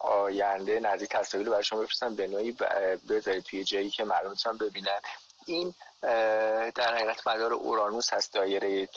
[0.00, 2.52] آینده نزدیک تصاویر رو برای شما بفرستم به نوعی
[3.08, 5.00] بذارید توی جایی که مردم ببینن.
[5.46, 5.74] این
[6.74, 8.88] در حقیقت مدار اورانوس هست دایره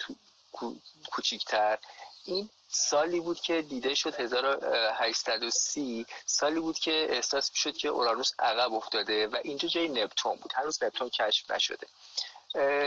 [1.12, 1.78] کوچیکتر.
[2.26, 8.74] این سالی بود که دیده شد 1830 سالی بود که احساس شد که اورانوس عقب
[8.74, 10.54] افتاده و اینجا جای نپتون بود.
[10.56, 11.88] هنوز نپتون کشف نشده.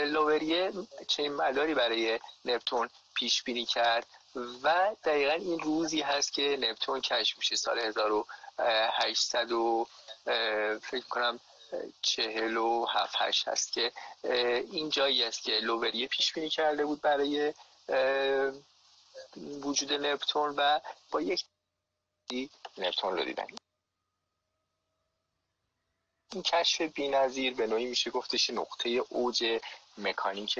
[0.06, 0.72] لووریه
[1.06, 4.06] چنین مداری برای نپتون پیش بینی کرد
[4.62, 7.56] و دقیقا این روزی هست که نپتون کشف میشه.
[7.56, 9.86] سال 1800 و
[10.82, 11.40] فکر کنم
[12.02, 13.92] چهل و هفت هشت هست که
[14.72, 17.54] این جایی است که لووریه پیش بینی کرده بود برای
[19.36, 21.44] وجود نپتون و با یک
[22.78, 23.46] نپتون رو دیدن.
[26.32, 29.60] این کشف بینظیر به نوعی میشه گفتش نقطه اوج
[29.98, 30.58] مکانیک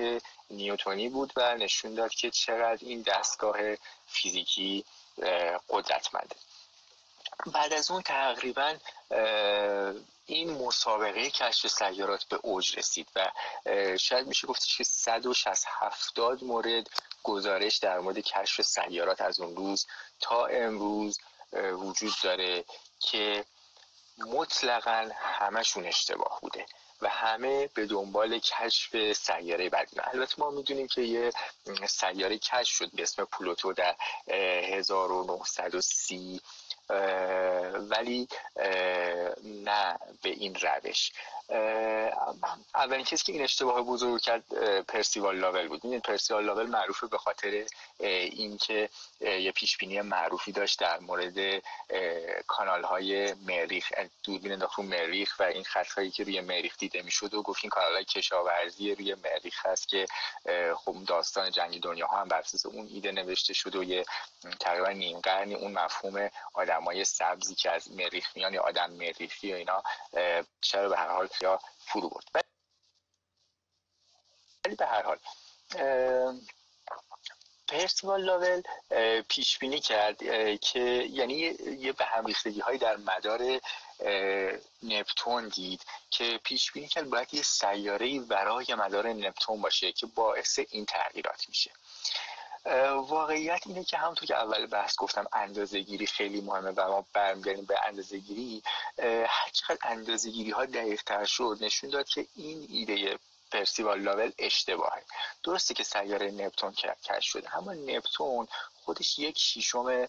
[0.50, 3.58] نیوتونی بود و نشون داد که چقدر این دستگاه
[4.06, 4.84] فیزیکی
[5.68, 6.36] قدرتمنده.
[7.46, 8.76] بعد از اون تقریبا
[10.26, 13.30] این مسابقه کشف سیارات به اوج رسید و
[13.96, 16.90] شاید میشه گفتش که 160 70 مورد
[17.24, 19.86] گزارش در مورد کشف سیارات از اون روز
[20.20, 21.18] تا امروز
[21.52, 22.64] وجود داره
[23.00, 23.44] که
[24.18, 26.66] مطلقا همشون اشتباه بوده
[27.02, 31.32] و همه به دنبال کشف سیاره بعدی البته ما می‌دونیم که یه
[31.88, 33.96] سیاره کشف شد به اسم پلوتو در
[34.28, 36.40] 1930
[37.90, 38.28] ولی
[39.44, 41.12] نه به این روش.
[42.74, 44.44] اولین کسی که این اشتباه بزرگ کرد
[44.82, 45.80] پرسیوال لاول بود.
[45.84, 47.66] این پرسیوال لاول معروفه به خاطر
[48.00, 48.88] اینکه
[49.20, 51.62] یه پیشبینی معروفی داشت در مورد
[52.46, 53.92] کانال های مریخ.
[54.24, 57.70] دوربین انداخت مریخ و این خط هایی که روی مریخ دیده می‌شد و گفت این
[57.70, 60.06] کانال های کشاورزی روی مریخ هست که
[60.76, 64.04] خب داستان جنگ دنیا ها هم بر اون ایده نوشته شد و یه
[64.60, 65.20] تقریبا نیم
[65.56, 66.30] اون مفهوم
[66.74, 69.82] آدمای سبزی که از مریخ میان یا آدم مریخی و اینا
[70.60, 72.44] چرا به هر حال یا فرو برد.
[74.64, 75.18] ولی به هر حال
[77.68, 78.62] پرسیوال لاول
[79.28, 80.18] پیش بینی کرد
[80.60, 81.34] که یعنی
[81.78, 83.60] یه به هم ریختگی های در مدار
[84.82, 90.58] نپتون دید که پیش بینی کرد باید یه سیاره ورای مدار نپتون باشه که باعث
[90.70, 91.70] این تغییرات میشه.
[93.08, 97.64] واقعیت اینه که همونطور که اول بحث گفتم اندازه گیری خیلی مهمه و ما برمیگردیم
[97.64, 98.62] به اندازه گیری
[99.26, 103.18] هر چقدر اندازه گیری ها دقیق تر شد نشون داد که این ایده
[103.54, 105.02] پرسیوال لاول اشتباهه.
[105.44, 106.72] درسته که سیاره نپتون
[107.04, 108.48] کشف شده اما نپتون
[108.84, 110.08] خودش یک شیشم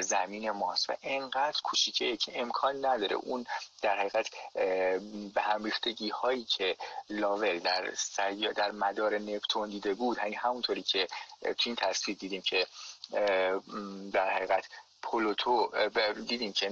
[0.00, 3.46] زمین ماست و انقدر کوچیکه که امکان نداره اون
[3.82, 4.30] در حقیقت
[5.34, 6.76] به هم ریختگی هایی که
[7.10, 7.92] لاول در
[8.56, 11.08] در مدار نپتون دیده بود یعنی همونطوری که
[11.42, 12.66] تو این تصویر دیدیم که
[14.12, 14.64] در حقیقت
[15.02, 15.70] پلوتو
[16.26, 16.68] دیدیم که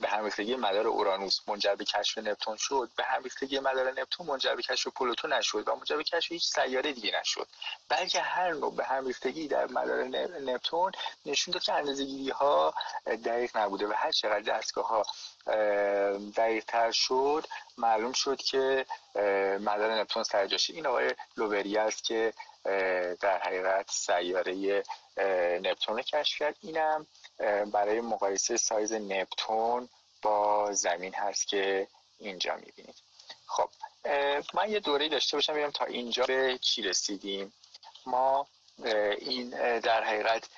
[0.00, 2.90] به همریختگی مدار اورانوس منجر به کشف نپتون شد.
[2.96, 6.92] به همریختگی مدار نپتون منجر به کشف پلوتو نشد و منجر به کشف هیچ سیاره
[6.92, 7.48] دیگه نشد.
[7.88, 10.04] بلکه هر نوع به همریختگی در مدار
[10.40, 10.92] نپتون
[11.26, 12.74] نشون داد که اندازه‌گیری ها
[13.06, 15.02] دقیق نبوده و هر چقدر دستگاه ها
[16.36, 17.46] دقیق تر شد
[17.78, 18.86] معلوم شد که
[19.60, 22.32] مدار نپتون سرجاشه این آقای لوبری است که
[23.20, 24.82] در حقیقت سیاره
[25.62, 26.56] نپتون کشف کرد.
[26.62, 27.06] اینم
[27.72, 29.88] برای مقایسه سایز نپتون
[30.22, 32.94] با زمین هست که اینجا می‌بینید.
[33.46, 33.68] خب
[34.54, 37.52] من یه دوره داشته باشم ببینم تا اینجا به چی رسیدیم.
[38.06, 38.46] ما
[39.18, 40.48] این در حقیقت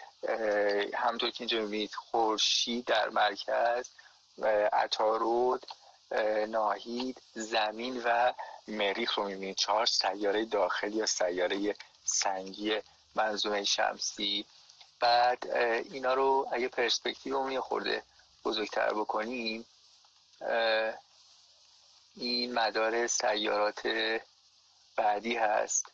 [0.94, 3.88] همطور که اینجا می‌بینید خورشید در مرکز
[4.72, 5.66] عطارود
[6.48, 8.32] ناهید زمین و
[8.68, 9.56] مریخ رو می‌بینید.
[9.56, 12.80] چهار سیاره داخلی یا سیاره سنگی
[13.14, 14.46] منظومه شمسی
[15.00, 15.46] بعد
[15.92, 18.02] اینا رو اگه پرسپکتیو یه خورده
[18.44, 19.66] بزرگتر بکنیم
[22.16, 23.82] این مدار سیارات
[24.96, 25.86] بعدی هست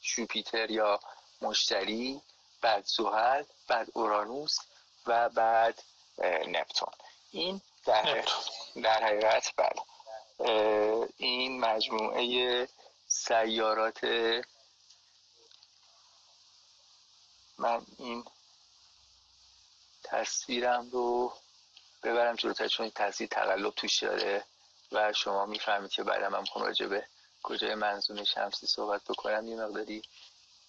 [0.00, 1.00] شوپیتر یا
[1.40, 2.20] مشتری
[2.60, 4.58] بعد زحل بعد اورانوس
[5.06, 5.82] و بعد
[6.48, 6.92] نپتون.
[7.30, 8.24] این در,
[8.82, 9.78] در حقیقت بعد
[11.16, 12.68] این مجموعه
[13.06, 14.00] سیارات
[17.62, 18.24] من این
[20.04, 21.34] تصویرم رو
[22.02, 24.44] ببرم جلوتر چون این تصویر تقلب توش داره
[24.92, 27.06] و شما می‌فهمید که بعدم کنم راجع به
[27.42, 29.48] کجای منظوم شمسی صحبت بکنم.
[29.48, 30.02] یه مقداری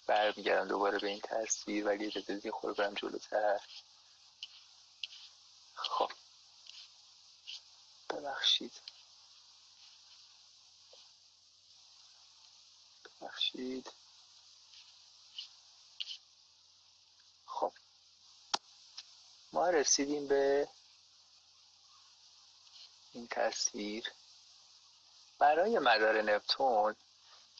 [0.07, 3.59] برمیگردم دوباره به این تصویر ولی اجازه خور برم جلوتر.
[5.75, 6.11] خب.
[8.09, 8.73] ببخشید.
[13.21, 14.02] ببخشید.
[19.53, 20.67] ما رسیدیم به
[23.13, 24.03] این تصویر
[25.39, 26.95] برای مدار نپتون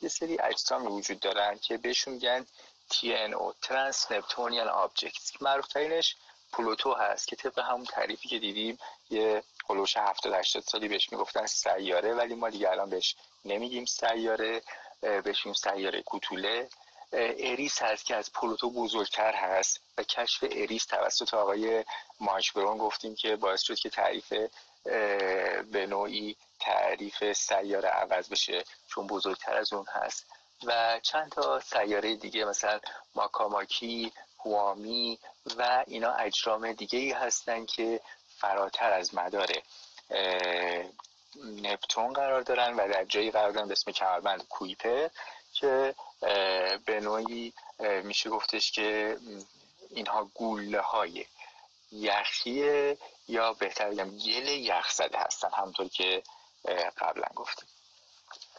[0.02, 2.46] یه سری اجسام وجود دارن که بهشون میگن
[2.92, 5.42] TNO Trans-Neptunian Object.
[5.42, 6.16] معروف ترینش
[6.52, 8.78] پلوتو هست که طبق همون تعریفی که دیدیم
[9.10, 14.62] یه خلوش 70 80 سالی بهش می‌گفتن سیاره ولی ما دیگه الان بهش نمیگیم سیاره
[15.02, 16.70] بهش میگیم سیاره کوتوله.
[17.14, 21.86] اریس هست که از پلوتو بزرگتر هست و کشف اریس توسط آقای
[22.20, 24.34] ماشبرون گفتیم که باعث شد که تعریف
[25.72, 30.26] به نوعی تعریف سیاره عوض بشه چون بزرگتر از اون هست.
[30.66, 32.80] و چند تا سیاره دیگه مثلا
[33.16, 34.12] ماکاماکی
[34.46, 35.20] هوامی
[35.58, 38.00] و اینا اجرام دیگه ای هستن که
[38.38, 39.48] فراتر از مدار
[41.62, 45.08] نپتون قرار دارن و در جایی قرار دارن به اسم کمربند کویپر
[45.54, 45.96] که
[46.86, 47.54] به نوعی
[48.04, 49.18] میشه گفتش که
[49.90, 51.26] اینها گوله های
[51.92, 52.96] یخی
[53.28, 56.24] یا بهتر بگم گل یخ زده هستن همطور که
[56.98, 57.68] قبلا گفتیم.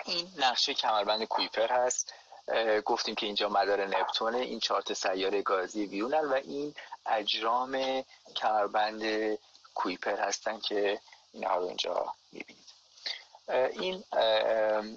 [0.05, 2.14] این نقشه کمربند کویپر هست.
[2.85, 6.74] گفتیم که اینجا مدار نپتونه این چارت سیاره گازی بیرونن و این
[7.07, 8.03] اجرام
[8.37, 9.03] کمربند
[9.74, 11.00] کویپر هستن که
[11.33, 12.63] اینها رو اینجا می‌بینید
[13.48, 14.04] این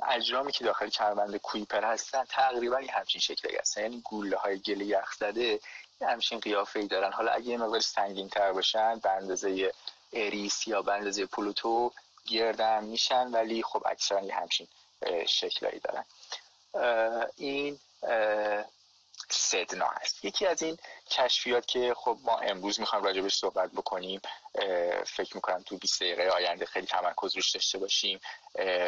[0.07, 3.81] اجرامی که داخل کمربند کویپر هستن تقریبا یه همچین شکلی هستن.
[3.81, 5.59] یعنی گوله های گل یخ زده
[6.01, 7.11] همچین قیافه ای دارن.
[7.11, 9.73] حالا اگه یه مقدار سنگین تر باشن به اندازه
[10.13, 11.91] اریس یا به اندازه پلوتو
[12.27, 14.67] گردن میشن ولی خب اکثرا یه همچین
[15.27, 16.05] شکلایی دارن.
[17.37, 17.79] این
[19.29, 20.77] سدنا هست یکی از این
[21.09, 24.21] کشفیات که خب ما امروز می‌خوایم راجبش صحبت بکنیم
[25.05, 28.19] فکر می‌کنم تو 20 دقیقه آینده خیلی تمرکز روش داشته باشیم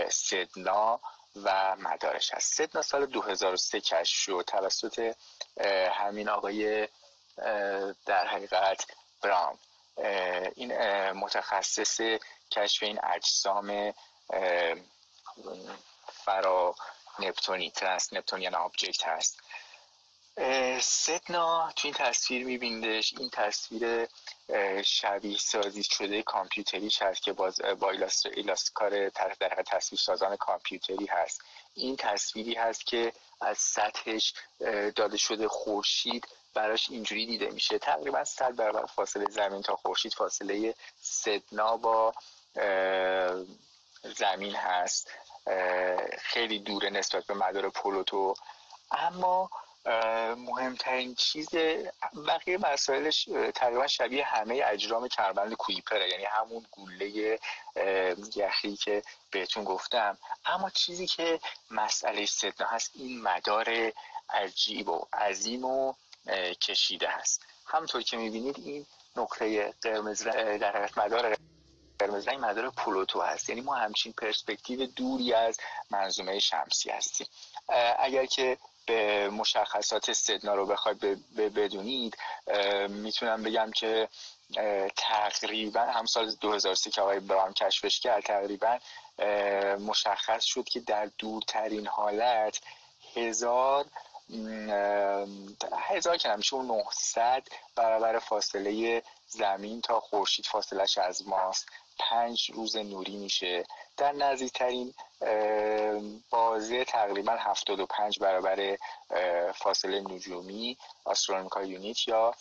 [0.09, 0.99] سدنا
[1.35, 2.53] و مدارش هست.
[2.53, 5.15] سدنا سال 2003 کشف شد توسط
[5.91, 6.87] همین آقای
[8.05, 8.85] در حقیقت
[9.21, 9.57] براون
[10.55, 10.73] این
[11.11, 12.01] متخصص
[12.51, 13.93] کشف این اجسام
[16.13, 16.75] فرا
[17.19, 19.39] نپتونی Trans-Neptunian Object هست.
[20.81, 24.07] سدنا تو این تصویر میبیندش این تصویر
[24.85, 27.91] شبیه سازی شده کامپیوتری هست که باز با
[28.35, 31.41] ایلاستکار در تصویر سازان کامپیوتری هست.
[31.75, 34.33] این تصویری هست که از سطحش
[34.95, 37.79] داده شده خورشید براش اینجوری دیده میشه.
[37.79, 42.13] تقریبا صد برابر فاصله زمین تا خورشید فاصله سدنا با
[44.03, 45.11] زمین هست.
[46.21, 48.33] خیلی دوره نسبت به مدار پلوتو.
[48.91, 49.49] اما
[50.37, 51.49] مهمترین چیز
[52.27, 57.39] بقیه مسائلش تقریبا شبیه همه اجرام کربند کویپره یعنی همون گوله
[58.35, 60.17] یخی که بهتون گفتم.
[60.45, 61.39] اما چیزی که
[61.71, 63.91] مسئله صدنا هست این مدار
[64.29, 65.93] عجیب و عظیم و
[66.61, 67.45] کشیده هست.
[67.65, 68.85] همونطور که می‌بینید این
[69.15, 71.37] نقطه قرمز در مدار
[71.99, 73.49] قرمز رنگ مدار پلوتو هست.
[73.49, 75.59] یعنی ما همچین پرسپکتیو دوری از
[75.89, 77.27] منظومه شمسی هستیم.
[77.99, 78.57] اگر که
[78.89, 80.99] به مشخصات سدنا رو بخواید
[81.37, 82.17] بدونید
[82.89, 84.09] می‌تونم بگم که
[84.97, 88.79] تقریبا هم سال 2003 که آقای برام کشفش کرد تقریبا
[89.79, 92.61] مشخص شد که در دورترین حالت
[93.15, 93.85] هزار
[95.89, 97.43] هزار که نمیشه اون 900
[97.75, 101.67] برابر فاصله زمین تا خورشید فاصلش از ماست.
[101.99, 103.65] پنج روز نوری میشه.
[103.99, 104.93] در نزدیکترین
[106.29, 108.77] بازه تقریبا 75 برابر
[109.55, 112.35] فاصله نجومی آسترونومیکال یونیت یا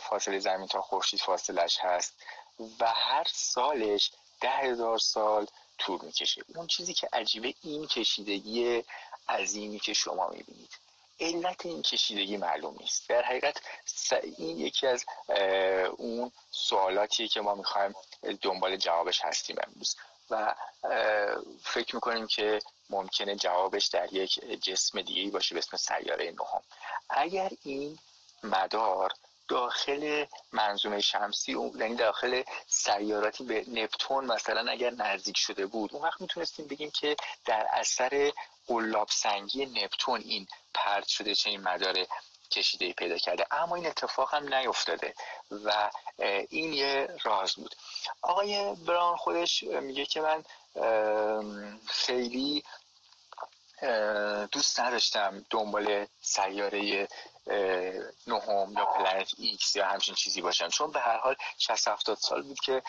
[0.00, 2.14] فاصله زمین تا خورشید فاصلش هست
[2.80, 4.10] و هر سالش
[4.40, 5.46] ده هزار سال
[5.78, 6.42] طول می‌کشه.
[6.54, 8.84] اون چیزی که عجیبه این کشیدگی
[9.28, 10.70] عظیمی که شما می‌بینید.
[11.20, 13.08] علت این کشیدگی معلوم نیست.
[13.08, 13.60] در حقیقت
[14.38, 15.04] این یکی از
[15.96, 17.94] اون سوالاتیه که ما می‌خوایم
[18.42, 19.96] دنبال جوابش هستیم امروز.
[20.30, 20.54] و
[21.62, 22.58] فکر می‌کنیم که
[22.90, 26.62] ممکنه جوابش در یک جسم دیگه باشه به اسم سیاره نهم.
[27.10, 27.98] اگر این
[28.42, 29.12] مدار
[29.48, 36.20] داخل منظومه شمسی یعنی داخل سیاراتی به نپتون مثلا اگر نزدیک شده بود اون وقت
[36.20, 38.32] می‌تونستیم بگیم که در اثر
[38.66, 42.06] قلاب سنگی نپتون این پرت شده چنین مدار
[42.50, 43.46] کشیده پیدا کرده.
[43.50, 45.14] اما این اتفاق هم نیفتاده
[45.64, 45.90] و
[46.50, 47.74] این یه راز بود.
[48.22, 50.44] آقای براون خودش میگه که من
[51.86, 52.64] خیلی
[54.52, 57.08] دوست نداشتم دنبال سیاره
[58.26, 62.42] نهم یا Planet X یا همچین چیزی باشم چون به هر حال 60 70 سال
[62.42, 62.82] بود که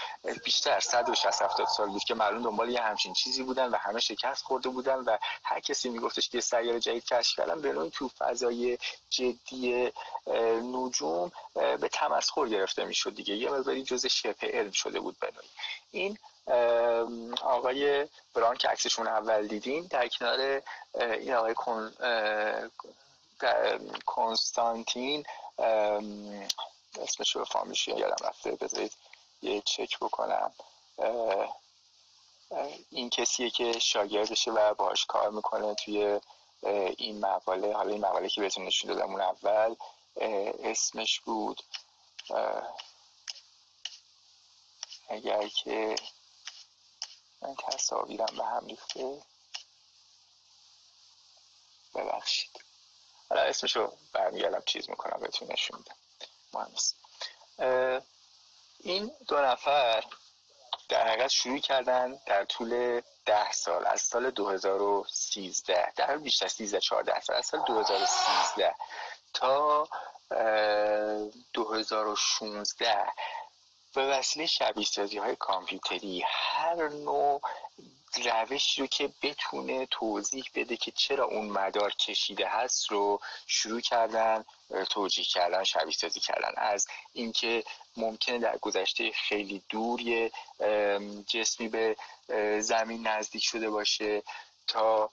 [0.46, 4.44] بیشتر 160 70 سال بود که معلوم دنبال یه همچین چیزی بودن و همه شکست
[4.44, 8.78] خورده بودن و هر کسی میگفتش که سیاره جدید کشف کردن به تو فضای
[9.10, 9.92] جدی
[10.64, 13.36] نجوم به تمسخر گرفته می‌شد دیگه.
[13.36, 15.50] یه مقداری جز شبه علم شده بود به نوعی.
[15.92, 16.18] این
[17.42, 20.62] آقای بران که عکسشون اول دیدین در کنار
[20.94, 21.54] این آقای
[24.06, 25.26] کنستانتین
[27.00, 28.52] اسمش رو فامیلش یادم رفته.
[28.52, 28.94] بذارید
[29.42, 30.54] یه چک بکنم.
[32.90, 36.20] این کسیه که شاگردشه و باهاش کار می‌کنه توی
[36.98, 37.74] این مقاله.
[37.74, 39.76] حالا این مقاله که بهتون نشون دادم اون اول.
[40.64, 41.64] اسمش بود
[45.10, 45.96] اگر که
[47.42, 49.22] من تصاویرم به هم ریخته.
[51.96, 52.69] ببخشید.
[53.30, 55.96] حالا اسمشو برمیگردم چیز می‌کنم بهتون نشون میدم.
[56.54, 58.02] مهم
[58.80, 60.04] این دو نفر
[60.90, 67.20] در حقیقت شروع کردن در طول ده سال از سال 2013 در بیشتر 13 14
[67.20, 68.76] سال از سال 2013
[69.34, 69.88] تا
[71.54, 73.06] 2016
[73.94, 77.42] به وسیله شبیه سازی های کامپیوتری هر نوع
[78.26, 84.46] روشی رو که بتونه توضیح بده که چرا اون مدار کشیده هست رو شروع کردن
[84.90, 86.52] توجیه کردن شبیه سازی کردن.
[86.58, 87.64] از اینکه
[87.98, 90.32] ممکنه در گذشته خیلی دور یه
[91.28, 91.96] جسمی به
[92.62, 94.24] زمین نزدیک شده باشه
[94.70, 95.10] تا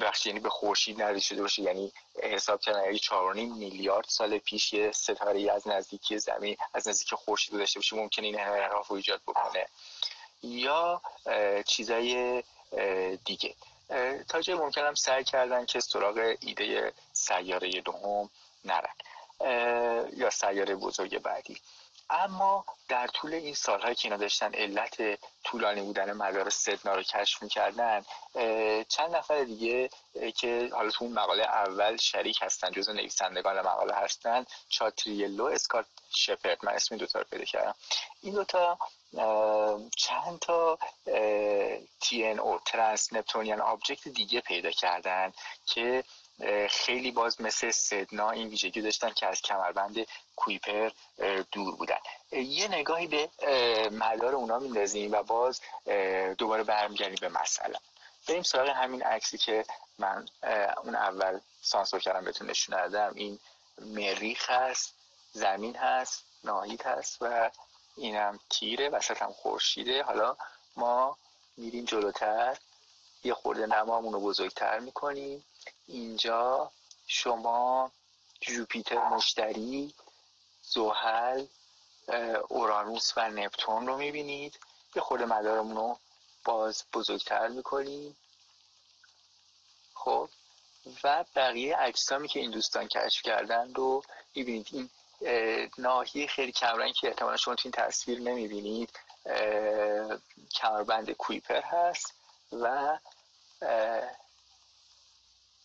[0.00, 1.62] بخش یعنی به خورشید نزدیک شده باشه.
[1.62, 7.14] یعنی حساب کردن یعنی 4.5 میلیارد سال پیش یه ستاره از نزدیکی زمین از نزدیک
[7.14, 9.66] خورشید داشته باشه ممکنه این انحراف رو ایجاد بکنه.
[10.42, 11.02] یا
[11.66, 12.42] چیزای
[13.24, 13.54] دیگه.
[14.28, 18.30] تا جای ممکن هم سعی کردن که سراغ ایده سیاره دوم
[18.64, 18.94] نرن.
[20.16, 21.60] یا سیاره بزرگ بعدی.
[22.10, 27.42] اما در طول این سالهایی که اینا داشتن علت طولانی بودن مدار سدنا رو کشف
[27.42, 28.04] می‌کردن
[28.88, 29.90] چند نفر دیگه
[30.36, 35.86] که حالا تو مقاله اول شریک هستن جز نویسندگان مقاله هستن چاتریلو اسکات
[36.16, 36.58] شپرد.
[36.64, 37.74] من اسم این دوتا رو پیدا کردم.
[38.22, 38.78] این دوتا
[39.96, 40.78] چند تا
[42.42, 45.32] او Trans-Neptunian Object دیگه پیدا کردن
[45.66, 46.04] که
[46.70, 50.90] خیلی باز مثل سدنا این ویژگی داشتن که از کمربند کویپر
[51.52, 51.98] دور بودن.
[52.32, 53.28] یه نگاهی به
[53.92, 55.60] مدار اونا میندازیم و باز
[56.38, 57.78] دوباره برمیگردیم به مسئله.
[58.28, 59.64] بریم سراغ همین عکسی که
[59.98, 60.28] من
[60.84, 63.38] اون اول سانسور کردم بهتون نشون دادم این
[63.78, 64.94] مریخ هست
[65.32, 67.50] زمین هست ناهید هست و
[67.96, 70.02] اینم تیره وسط هم خورشیده.
[70.02, 70.36] حالا
[70.76, 71.16] ما
[71.56, 72.56] میریم جلوتر.
[73.24, 75.44] یه خورده نمامون رو بزرگتر می‌کنیم
[75.86, 76.70] اینجا
[77.06, 77.92] شما
[78.40, 79.94] جوپیتر مشتری
[80.62, 81.46] زحل
[82.48, 84.58] اورانوس و نپتون رو می‌بینید.
[84.96, 85.98] یه خورده مدارمون رو
[86.44, 88.16] باز بزرگتر می‌کنیم
[89.94, 90.28] خب؟
[91.04, 94.02] و بقیه اجسامی که این دوستان کشف کردن رو
[94.34, 94.68] می‌بینید.
[94.70, 94.90] این
[95.78, 98.90] ناحیه خیلی کمرنگ که احتمالا شما تو این تصویر نمی‌بینید
[100.54, 102.14] کمربند کویپر هست.
[102.52, 102.98] و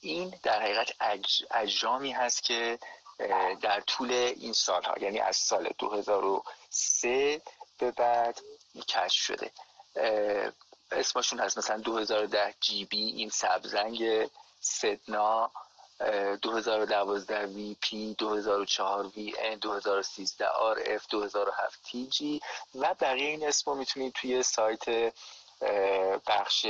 [0.02, 0.92] این در حقیقت
[1.52, 2.80] اجرامی هست که
[3.62, 7.42] در طول این سالها یعنی از سال 2003
[7.78, 8.40] به بعد
[8.88, 9.52] کشف شده.
[10.92, 14.30] اسمشون هست مثلا 2010 GB این سبزرنگ
[14.60, 15.52] سدنا
[16.42, 22.42] 2012 VP 2004 VN 2013 RF 2007 TG
[22.76, 25.14] و بقیه این اسمو می‌تونید توی سایت
[26.28, 26.66] بخش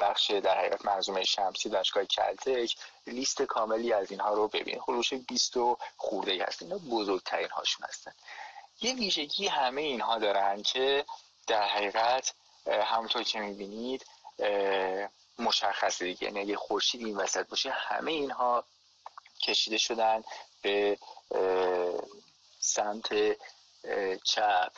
[0.00, 2.76] بخش در حقیقت منظومه شمسی دانشگاه کلتک.
[3.06, 5.54] لیست کاملی از اینها رو ببینید خلوش 20
[5.96, 6.62] خورده هست.
[6.62, 8.12] اینا بزرگترین هاشون هستن.
[8.80, 11.04] یه ویژگی همه اینها دارن که
[11.46, 12.34] در حقیقت
[12.66, 14.06] همونطور که می‌بینید
[15.38, 16.24] مشخصه دیگه.
[16.24, 18.64] یعنی اگه خورشید این وسط باشه همه اینها
[19.42, 20.24] کشیده شدن
[20.62, 20.98] به
[22.58, 23.08] سمت
[24.24, 24.72] چپ.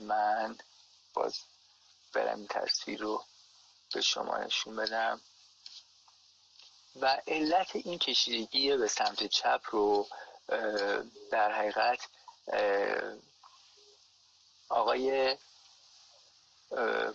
[0.00, 0.58] من
[1.14, 1.40] باز
[2.16, 3.24] برم این تصویر رو
[3.94, 5.20] به شما نشون بدم.
[7.00, 10.08] و علت این کشیدگی به سمت چپ رو
[11.30, 12.08] در حقیقت
[14.68, 15.36] آقای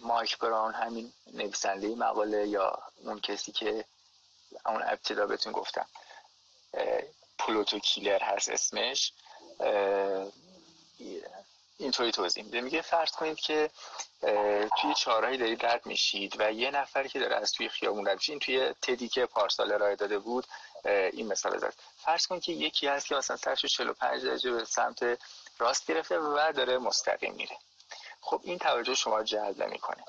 [0.01, 3.85] مایک براون همین نویسنده مقاله یا اون کسی که
[4.65, 5.87] اون ابتدا بهتون گفتم
[7.39, 9.13] پلوتو کیلر هست اسمش
[11.81, 12.61] اینطوری توضیح میده.
[12.61, 13.69] میگه فرض کنید که
[14.81, 18.31] توی چهارهایی دارید رد میشید و یه نفری که داره از توی خیابون رد میشه
[18.31, 20.47] این توی تدی که پارسال ارائه داده بود
[20.85, 21.73] این مثال زد.
[21.97, 25.19] فرض کنید که یکی هست که مثلا سرش 45 درجه به سمت
[25.57, 27.57] راست گرفته و داره مستقیم میره.
[28.21, 30.03] خب این توجه شما جلب نمی‌کنه.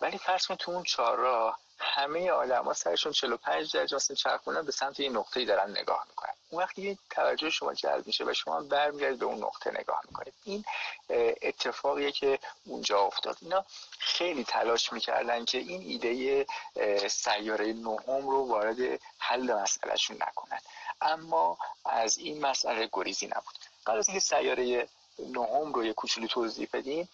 [0.00, 5.00] ولی فرض کنید تو اون چهارراه همه آدما سرشون 45 درجه مثلا چرخونن به سمت
[5.00, 6.32] این نقطه‌ای دارن نگاه می‌کنن.
[6.50, 10.34] اون وقتی توجه شما جلب میشه و شما برمیگردید به اون نقطه نگاه می‌کنید.
[10.44, 10.64] این
[11.42, 13.36] اتفاقیه که اونجا افتاد.
[13.40, 13.64] اینا
[13.98, 16.46] خیلی تلاش می‌کردن که این ایده
[17.08, 20.60] سیاره نهم رو وارد حل مسئلهشون نکنن.
[21.00, 23.58] اما از این مسئله گریزی نبود.
[23.86, 24.88] قبل از سیاره
[25.18, 27.08] نهم رو یه کوچولو توضیح بدیم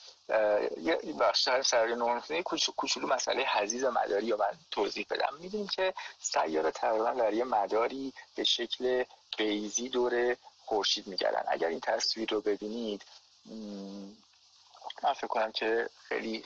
[0.80, 2.42] یه بخش سیاره نهم
[2.76, 5.36] کوچولو مسئله حزیز مداری رو من توضیح بدم.
[5.40, 9.04] می‌دونیم که سیاره تقریبا در یه مداری به شکل
[9.38, 11.42] بیزی دور خورشید میگردن.
[11.48, 13.02] اگر این تصویر رو ببینید
[15.02, 16.44] من فکر کنم که خیلی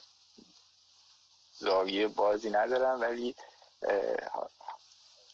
[1.58, 3.34] زاویه بازی ندارم ولی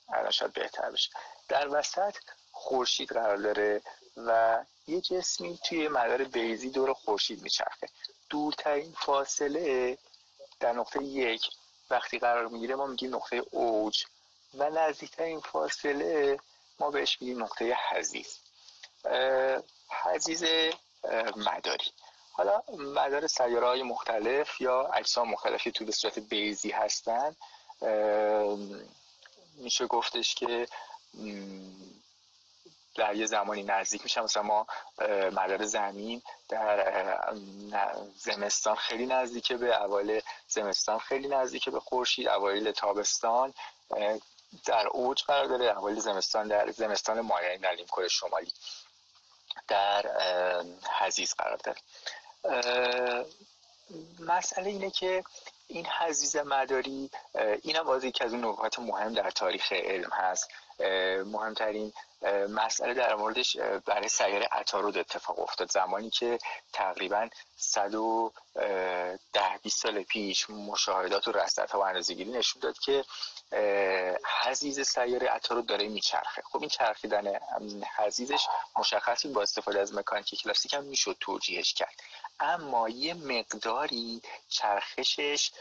[0.09, 1.11] الان شاید بهتر بشه.
[1.49, 2.15] در وسط
[2.53, 3.83] خورشید قرار داره
[4.17, 7.89] و یه جسمی توی مدار بیزی دور خورشید میچرخه.
[8.31, 9.99] دورترین فاصله
[10.61, 11.43] در نقطه یک
[11.91, 14.05] وقتی قرار می‌گیره ما میگیم نقطه اوج
[14.55, 16.39] و نزدیکترین فاصله
[16.81, 18.39] ما بهش میگیم نقطه حزیز
[20.05, 20.45] حزیز
[21.37, 21.85] مداری.
[22.33, 27.37] حالا مدار سیاره های مختلف یا اجسام مختلفی تو به صورت بیزی هستن
[29.57, 30.69] میشه گفتش که
[32.95, 34.67] در یه زمانی نزدیک میشن مثلا ما
[35.33, 37.33] مدار زمین در
[38.17, 43.55] زمستان خیلی نزدیکه به اوایل زمستان خیلی نزدیکه به خورشید اوایل تابستان
[44.65, 48.53] در اوج قرار داره اوایل زمستان در زمستان مایع در نیمکره شمالی
[49.69, 50.07] در
[51.01, 51.81] حزیز قرار داره.
[54.19, 55.25] مسئله اینه که
[55.69, 57.11] این حزیز مداری
[57.63, 60.49] این هم یکی از اون نکات مهم در تاریخ علم هست.
[61.27, 61.93] مهمترین
[62.49, 63.57] مسئله در موردش
[63.87, 65.71] برای سیاره عطارد اتفاق افتاد.
[65.71, 66.39] زمانی که
[66.73, 73.05] تقریبا 110 20 سال پیش مشاهدات و رصدها و اندازه‌گیری نشون داد که
[74.43, 76.43] حزیز سیاره عطارد داره میچرخه.
[76.43, 77.41] خب این چرخیدن
[77.97, 78.47] حزیزش
[78.79, 81.95] مشخصی با استفاده از مکانیک کلاسیک هم می‌شد توجیهش کرد.
[82.41, 85.53] اما یه مقداری چرخشش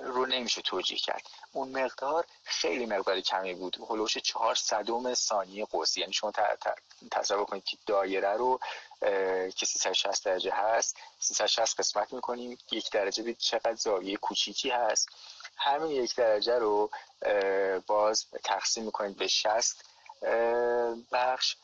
[0.00, 1.22] رو نمیشه توجیه کرد.
[1.52, 3.76] اون مقدار خیلی مقداری کمی بود.
[3.90, 6.32] هلوش چهار صدوم ثانیه قوسی یعنی شما
[7.10, 8.60] تصور کنید که دایره رو
[9.56, 12.58] که 360 درجه هست 360 قسمت می‌کنیم.
[12.70, 15.08] یک درجه بید چقدر زاویه کوچیکی هست.
[15.60, 16.90] همین یک درجه رو
[17.86, 19.84] باز تقسیم می‌کنید به 60
[21.12, 21.56] بخش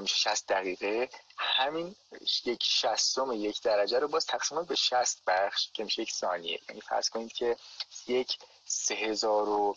[0.00, 1.08] میشه 60 دقیقه.
[1.38, 1.96] همین
[2.44, 6.60] یک شستم یک درجه رو باز تقسیم به 60 بخش که میشه یک ثانیه.
[6.68, 7.56] یعنی فرض کنید که
[8.06, 9.76] یک سه هزار و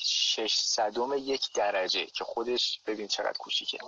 [0.00, 3.78] شش صدم یک درجه که خودش ببین چقدر کوچیکه.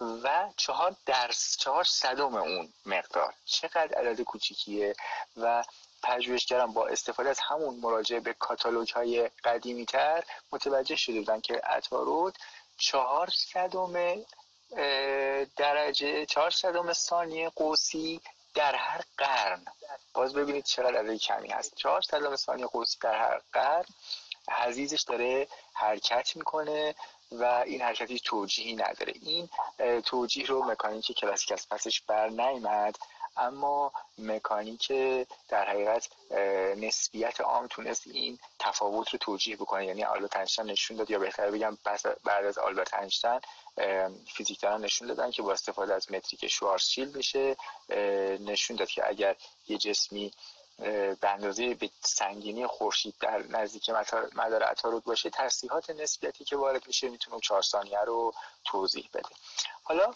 [0.00, 3.34] و چهار درس چهار صدم اون مقدار.
[3.44, 4.94] چقدر عدد کوچیکیه؟
[5.36, 5.64] و
[6.02, 11.76] پژوهشگران با استفاده از همون مراجعه به کاتالوگ های قدیمی تر متوجه شده بودن که
[11.76, 12.38] اتارود
[12.78, 14.24] چهار صدم
[15.56, 18.20] درجه چهار صدم ثانیه قوسی
[18.54, 19.64] در هر قرن.
[20.14, 21.74] باز ببینید چقدر عدد کمی هست.
[21.74, 23.84] چهار صدم ثانیه قوسی در هر قرن
[24.50, 26.94] حزیزش داره حرکت می‌کنه
[27.32, 29.12] و این حرکتی توجیهی نداره.
[29.22, 29.48] این
[30.00, 32.98] توجیه رو مکانیک کلاسیک از پسش بر نیمد
[33.36, 34.92] اما مکانیک
[35.48, 36.08] در حقیقت
[36.76, 39.86] نسبیت عام تونست این تفاوت رو توجیه بکنه.
[39.86, 41.78] یعنی آلبرت اینشتین نشون داد یا بهتر بگم
[42.24, 43.40] بعد از آلبرت اینشتین
[44.34, 47.56] فیزیکدانان نشون دادن که با استفاده از متریک شوارزشیلد میشه
[48.40, 49.36] نشون داد که اگر
[49.68, 50.32] یه جسمی
[51.20, 53.90] به اندازه به سنگینی خورشید در نزدیک
[54.34, 59.28] مدار عطارد باشه ترسیحات نسبیتی که وارد میشه می‌تونه چهار ثانیه رو توضیح بده.
[59.90, 60.14] حالا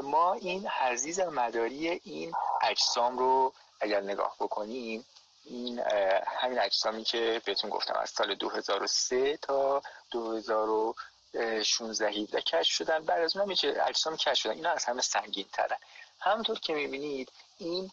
[0.00, 5.06] ما این حزیز مداری این اجسام رو اگر نگاه بکنیم
[5.44, 5.78] این
[6.26, 13.04] همین اجسامی که بهتون گفتم از سال 2003 تا 2016 17 کشف شدن.
[13.04, 13.54] بعد از اونم
[13.86, 14.52] اجسام کشف شدن.
[14.52, 15.76] اینا از همه سنگین ترن.
[16.20, 17.90] همونطور که می‌بینید این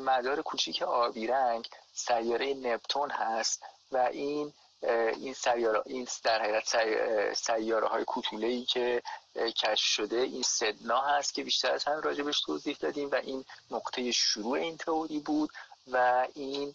[0.00, 3.62] مدار کوچیک آبی رنگ سیاره نپتون هست
[3.92, 9.02] و این این سیاره این در حقیقت سیاره های کوتوله ای که
[9.38, 14.12] کشف شده این سدنا هست که بیشتر از هم راجبش توضیح دادیم و این نقطه
[14.12, 15.50] شروع این تئوری بود
[15.92, 16.74] و این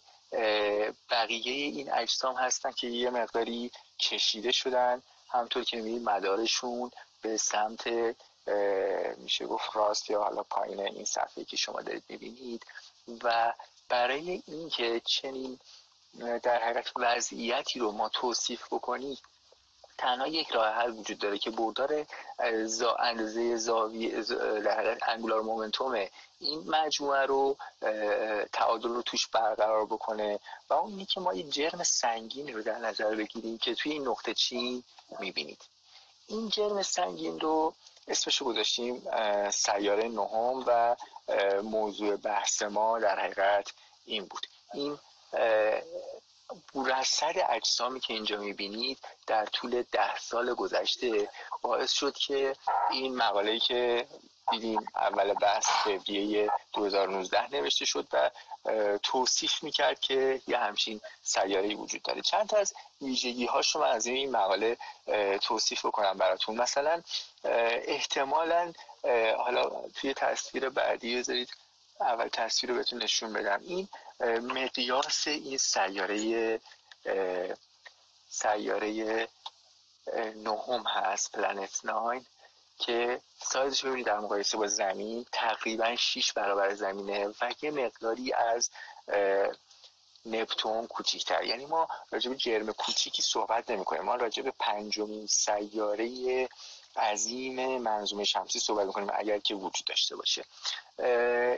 [1.10, 5.02] بقیه این اجسام هستن که یه مقداری کشیده شدن.
[5.28, 6.90] همطور که می‌بینید مدارشون
[7.22, 7.86] به سمت
[9.16, 12.66] میشه گفت راست یا حالا پایین این صفحه که شما دارید می‌بینید.
[13.22, 13.54] و
[13.88, 15.58] برای اینکه چنین
[16.42, 19.18] در حقیقت وضعیتی رو ما توصیف بکنیم
[19.98, 22.06] تنها یک راه حل وجود داره که بردار
[22.64, 24.20] زا اندازه زاویه
[24.70, 26.06] حقیقت انگولار مومنتوم
[26.40, 27.56] این مجموعه رو
[28.52, 30.38] تعادل رو توش برقرار بکنه.
[30.70, 34.34] و اون که ما یه جرم سنگین رو در نظر بگیریم که توی این نقطه
[34.34, 34.84] چین
[35.20, 35.62] می‌بینید.
[36.26, 37.74] این جرم سنگین رو
[38.08, 39.02] اسمش رو گذاشتیم
[39.50, 40.96] سیاره نهم و
[41.62, 43.72] موضوع بحث ما در حقیقت
[44.04, 44.46] این بود.
[44.74, 44.98] این
[46.74, 51.28] رصد اجسامی که اینجا می‌بینید در طول ده سال گذشته
[51.62, 52.56] باعث شد که
[52.90, 54.06] این مقاله که
[54.50, 58.30] دیدیم اول بحث فوریه 2019 نوشته شد و
[59.02, 62.20] توصیف می‌کرد که یه همچین سیاره وجود داره.
[62.20, 64.76] چند تا از ویژگی هاش رو من از این مقاله
[65.42, 66.56] توصیف بکنم براتون.
[66.56, 67.02] مثلا
[67.44, 68.72] احتمالا
[69.36, 71.48] حالا توی تصویر بعدی بذارید
[72.00, 73.60] اول تصویر رو بهتون نشون بدم.
[73.62, 73.88] این
[74.20, 76.60] مقیاس این سیاره
[78.28, 79.28] سیاره
[80.36, 82.26] نهم هست پلنت ناین
[82.78, 88.70] که سایزش ببینید در مقایسه با زمین تقریبا 6 برابر زمینه و یه مقداری از
[90.26, 91.44] نپتون کوچیکتر.
[91.44, 96.48] یعنی ما راجع به جرم کوچیکی صحبت نمی کنیم ما راجع به پنجمین سیاره
[96.96, 100.44] عظیم منظومه شمسی صحبت می‌کنیم اگر که وجود داشته باشه.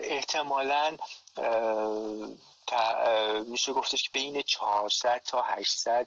[0.02, 0.96] احتمالا
[3.46, 6.06] میشه گفتش که بین 400 تا 800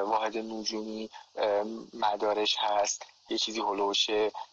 [0.00, 1.10] واحد نجومی
[1.92, 3.02] مدارش هست.
[3.28, 4.06] یه چیزی هلوش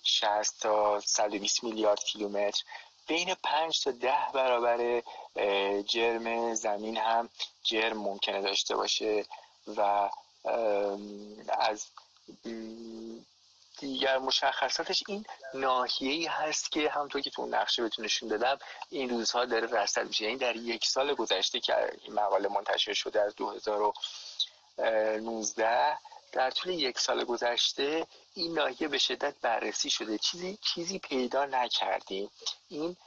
[0.03, 2.63] 60 تا 120 میلیارد کیلومتر.
[3.07, 5.01] بین 5 تا 10 برابر
[5.81, 7.29] جرم زمین هم
[7.63, 9.25] جرم ممکنه داشته باشه
[9.77, 10.09] و
[11.49, 11.85] از
[13.82, 18.59] دیگر مشخصاتش این ناحیه‌ای هست که همونطور که تو نقشه بهتون نشون دادم
[18.89, 20.23] این روزها داره رصد میشه.
[20.23, 25.97] یعنی در یک سال گذشته که این مقاله منتشر شده از 2019
[26.32, 30.17] در طول یک سال گذشته این ناحیه به شدت بررسی شده.
[30.17, 32.29] چیزی چیزی پیدا نکردیم.
[32.69, 32.97] این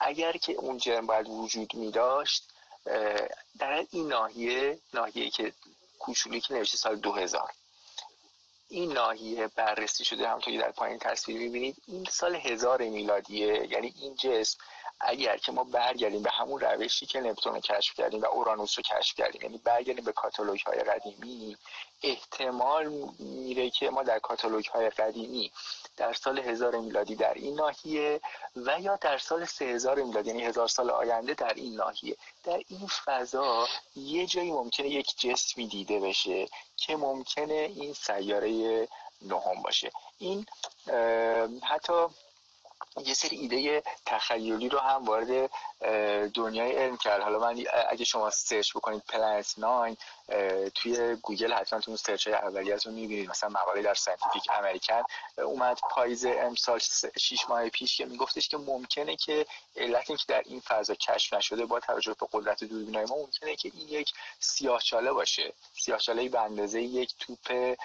[0.00, 2.48] اگر که اون جرم باید وجود می داشت
[3.58, 5.52] در این ناحیه ناحیه که
[5.98, 7.52] کوچولی که نوشته سال 2000
[8.68, 13.66] این ناحیه بررسی شده همونطور که در پایین تصویر می‌بینید این سال هزار میلادیه.
[13.70, 14.58] یعنی این جسم
[15.00, 18.82] اگر که ما برگردیم به همون روشی که نپتون رو کشف کردیم و اورانوس رو
[18.82, 21.56] کشف کردیم یعنی برگردیم به کاتالوگ های قدیمی
[22.02, 25.52] احتمال میره که ما در کاتالوگ های قدیمی
[25.96, 28.20] در سال هزار میلادی در این ناحیه
[28.56, 32.16] و یا در سال سه هزار میلادی یعنی هزار سال آینده در این ناحیه.
[32.44, 38.88] در این فضا یه جایی ممکنه یک جسمی دیده بشه که ممکنه این سیاره
[39.22, 39.90] نهم باشه.
[40.18, 40.46] این
[41.62, 42.06] حتی
[43.04, 45.50] یه سری ایده تخیلی رو هم وارد
[46.34, 47.22] دنیای علم کرد.
[47.22, 49.96] حالا من اگه شما سرچ بکنید Planet 9
[50.74, 53.30] توی گوگل حتما تو سرچ های اولیه رو می‌بینید.
[53.30, 55.02] مثلا مقاله در Scientific American
[55.36, 56.78] اومد پاییز امسال
[57.18, 61.66] 6 ماه پیش که میگفتش که ممکنه که علت اینکه در این فضا کشف نشده
[61.66, 65.52] با توجه به قدرت دوربینای ما ممکنه که این یک سیاهچاله باشه.
[65.80, 67.76] سیاهچاله به اندازه یک توپ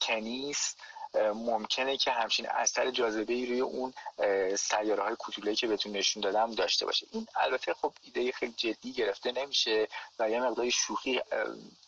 [0.00, 0.76] تنیس
[1.14, 3.94] ممکنه که همچین اثر جاذبه ای روی اون
[4.56, 7.06] سیاره های کوچوله‌ای که بهتون نشون دادم داشته باشه.
[7.12, 9.88] این البته خب ایده خیلی جدی گرفته نمیشه
[10.18, 11.20] و یه مقداری شوخی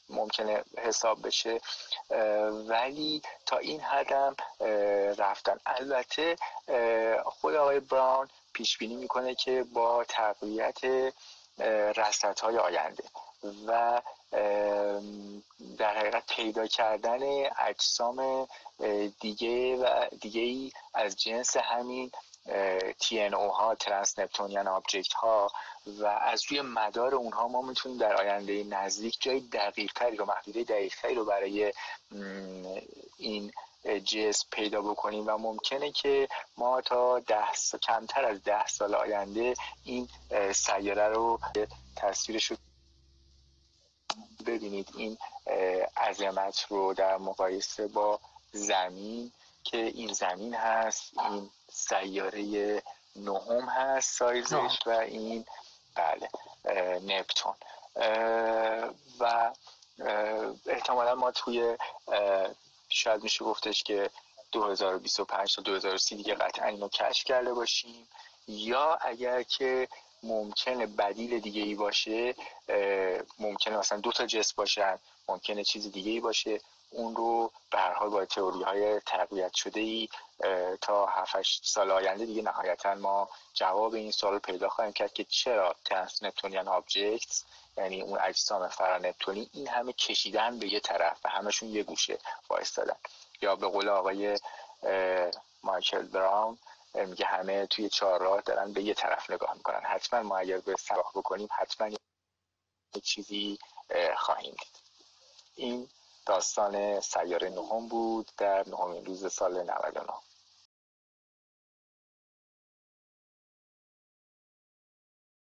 [0.09, 1.61] ممکنه حساب بشه.
[2.69, 4.37] ولی تا این حدم
[5.19, 5.59] رفتن.
[5.67, 6.37] البته
[7.25, 10.81] خود آقای براون پیش بینی می‌کنه که با تقویت
[11.97, 13.05] رصد های آینده.
[13.67, 14.03] و
[15.79, 17.21] در حقیقت پیدا کردن
[17.59, 18.49] اجسام
[19.21, 22.11] دیگه و دیگه ای از جنس همین
[23.03, 25.51] TNO ها Trans-Neptunian Object ها
[25.87, 30.63] و از روی مدار اونها ما می‌تونیم در آینده نزدیک جای دقیق تری رو محدوده
[30.63, 31.73] دقیق تری رو برای
[33.19, 33.53] این
[34.05, 40.09] جس پیدا بکنیم و ممکنه که ما تا ده کمتر از ده سال آینده این
[40.53, 41.41] سیاره رو
[41.97, 42.57] تصویرش رو
[44.47, 45.19] ببینید این
[45.97, 48.21] عظمت رو در مقایسه با
[48.53, 49.33] زمین
[49.65, 52.83] که این زمین هست این سیاره
[53.17, 55.45] نهم هست سایزش و این
[55.95, 56.29] بله
[57.01, 57.55] نپتون.
[59.21, 59.53] و
[60.67, 61.77] احتمالا ما توی
[62.89, 64.11] شاید میشه گفتش که
[64.53, 68.09] 2025 تا 2030 دیگه قطعا اینو کشف کرده باشیم.
[68.49, 69.89] یا اگر که
[70.23, 72.35] ممکنه بدیل دیگه ای باشه
[73.39, 74.99] ممکنه مثلا دو تا جسم باشن
[75.29, 76.61] ممکنه چیز دیگه ای باشه.
[76.91, 80.09] اون رو به هر حال با تئوری های تقویت شده ای
[80.81, 85.75] تا 7 سال آینده دیگه نهایتا ما جواب این سوال پیدا خواهیم کرد که چرا
[85.85, 87.45] Trans-Neptunian Objects
[87.77, 92.19] یعنی اون اجسام فرانپتونی این همه کشیدن به یه طرف و همشون یه گوشه
[92.51, 92.97] وایستادن.
[93.43, 94.39] یا به قول آقای
[95.63, 96.59] مایکل براون
[96.95, 99.81] میگه همه توی چهار راه دارن به یه طرف نگاه می‌کنن.
[99.81, 103.59] حتما ما اگر به سراح بکنیم حتما یه چیزی
[104.17, 104.83] خواهیم دید.
[105.55, 105.89] این
[106.27, 110.03] داستان سیاره نهم بود در نهمین روز سال 99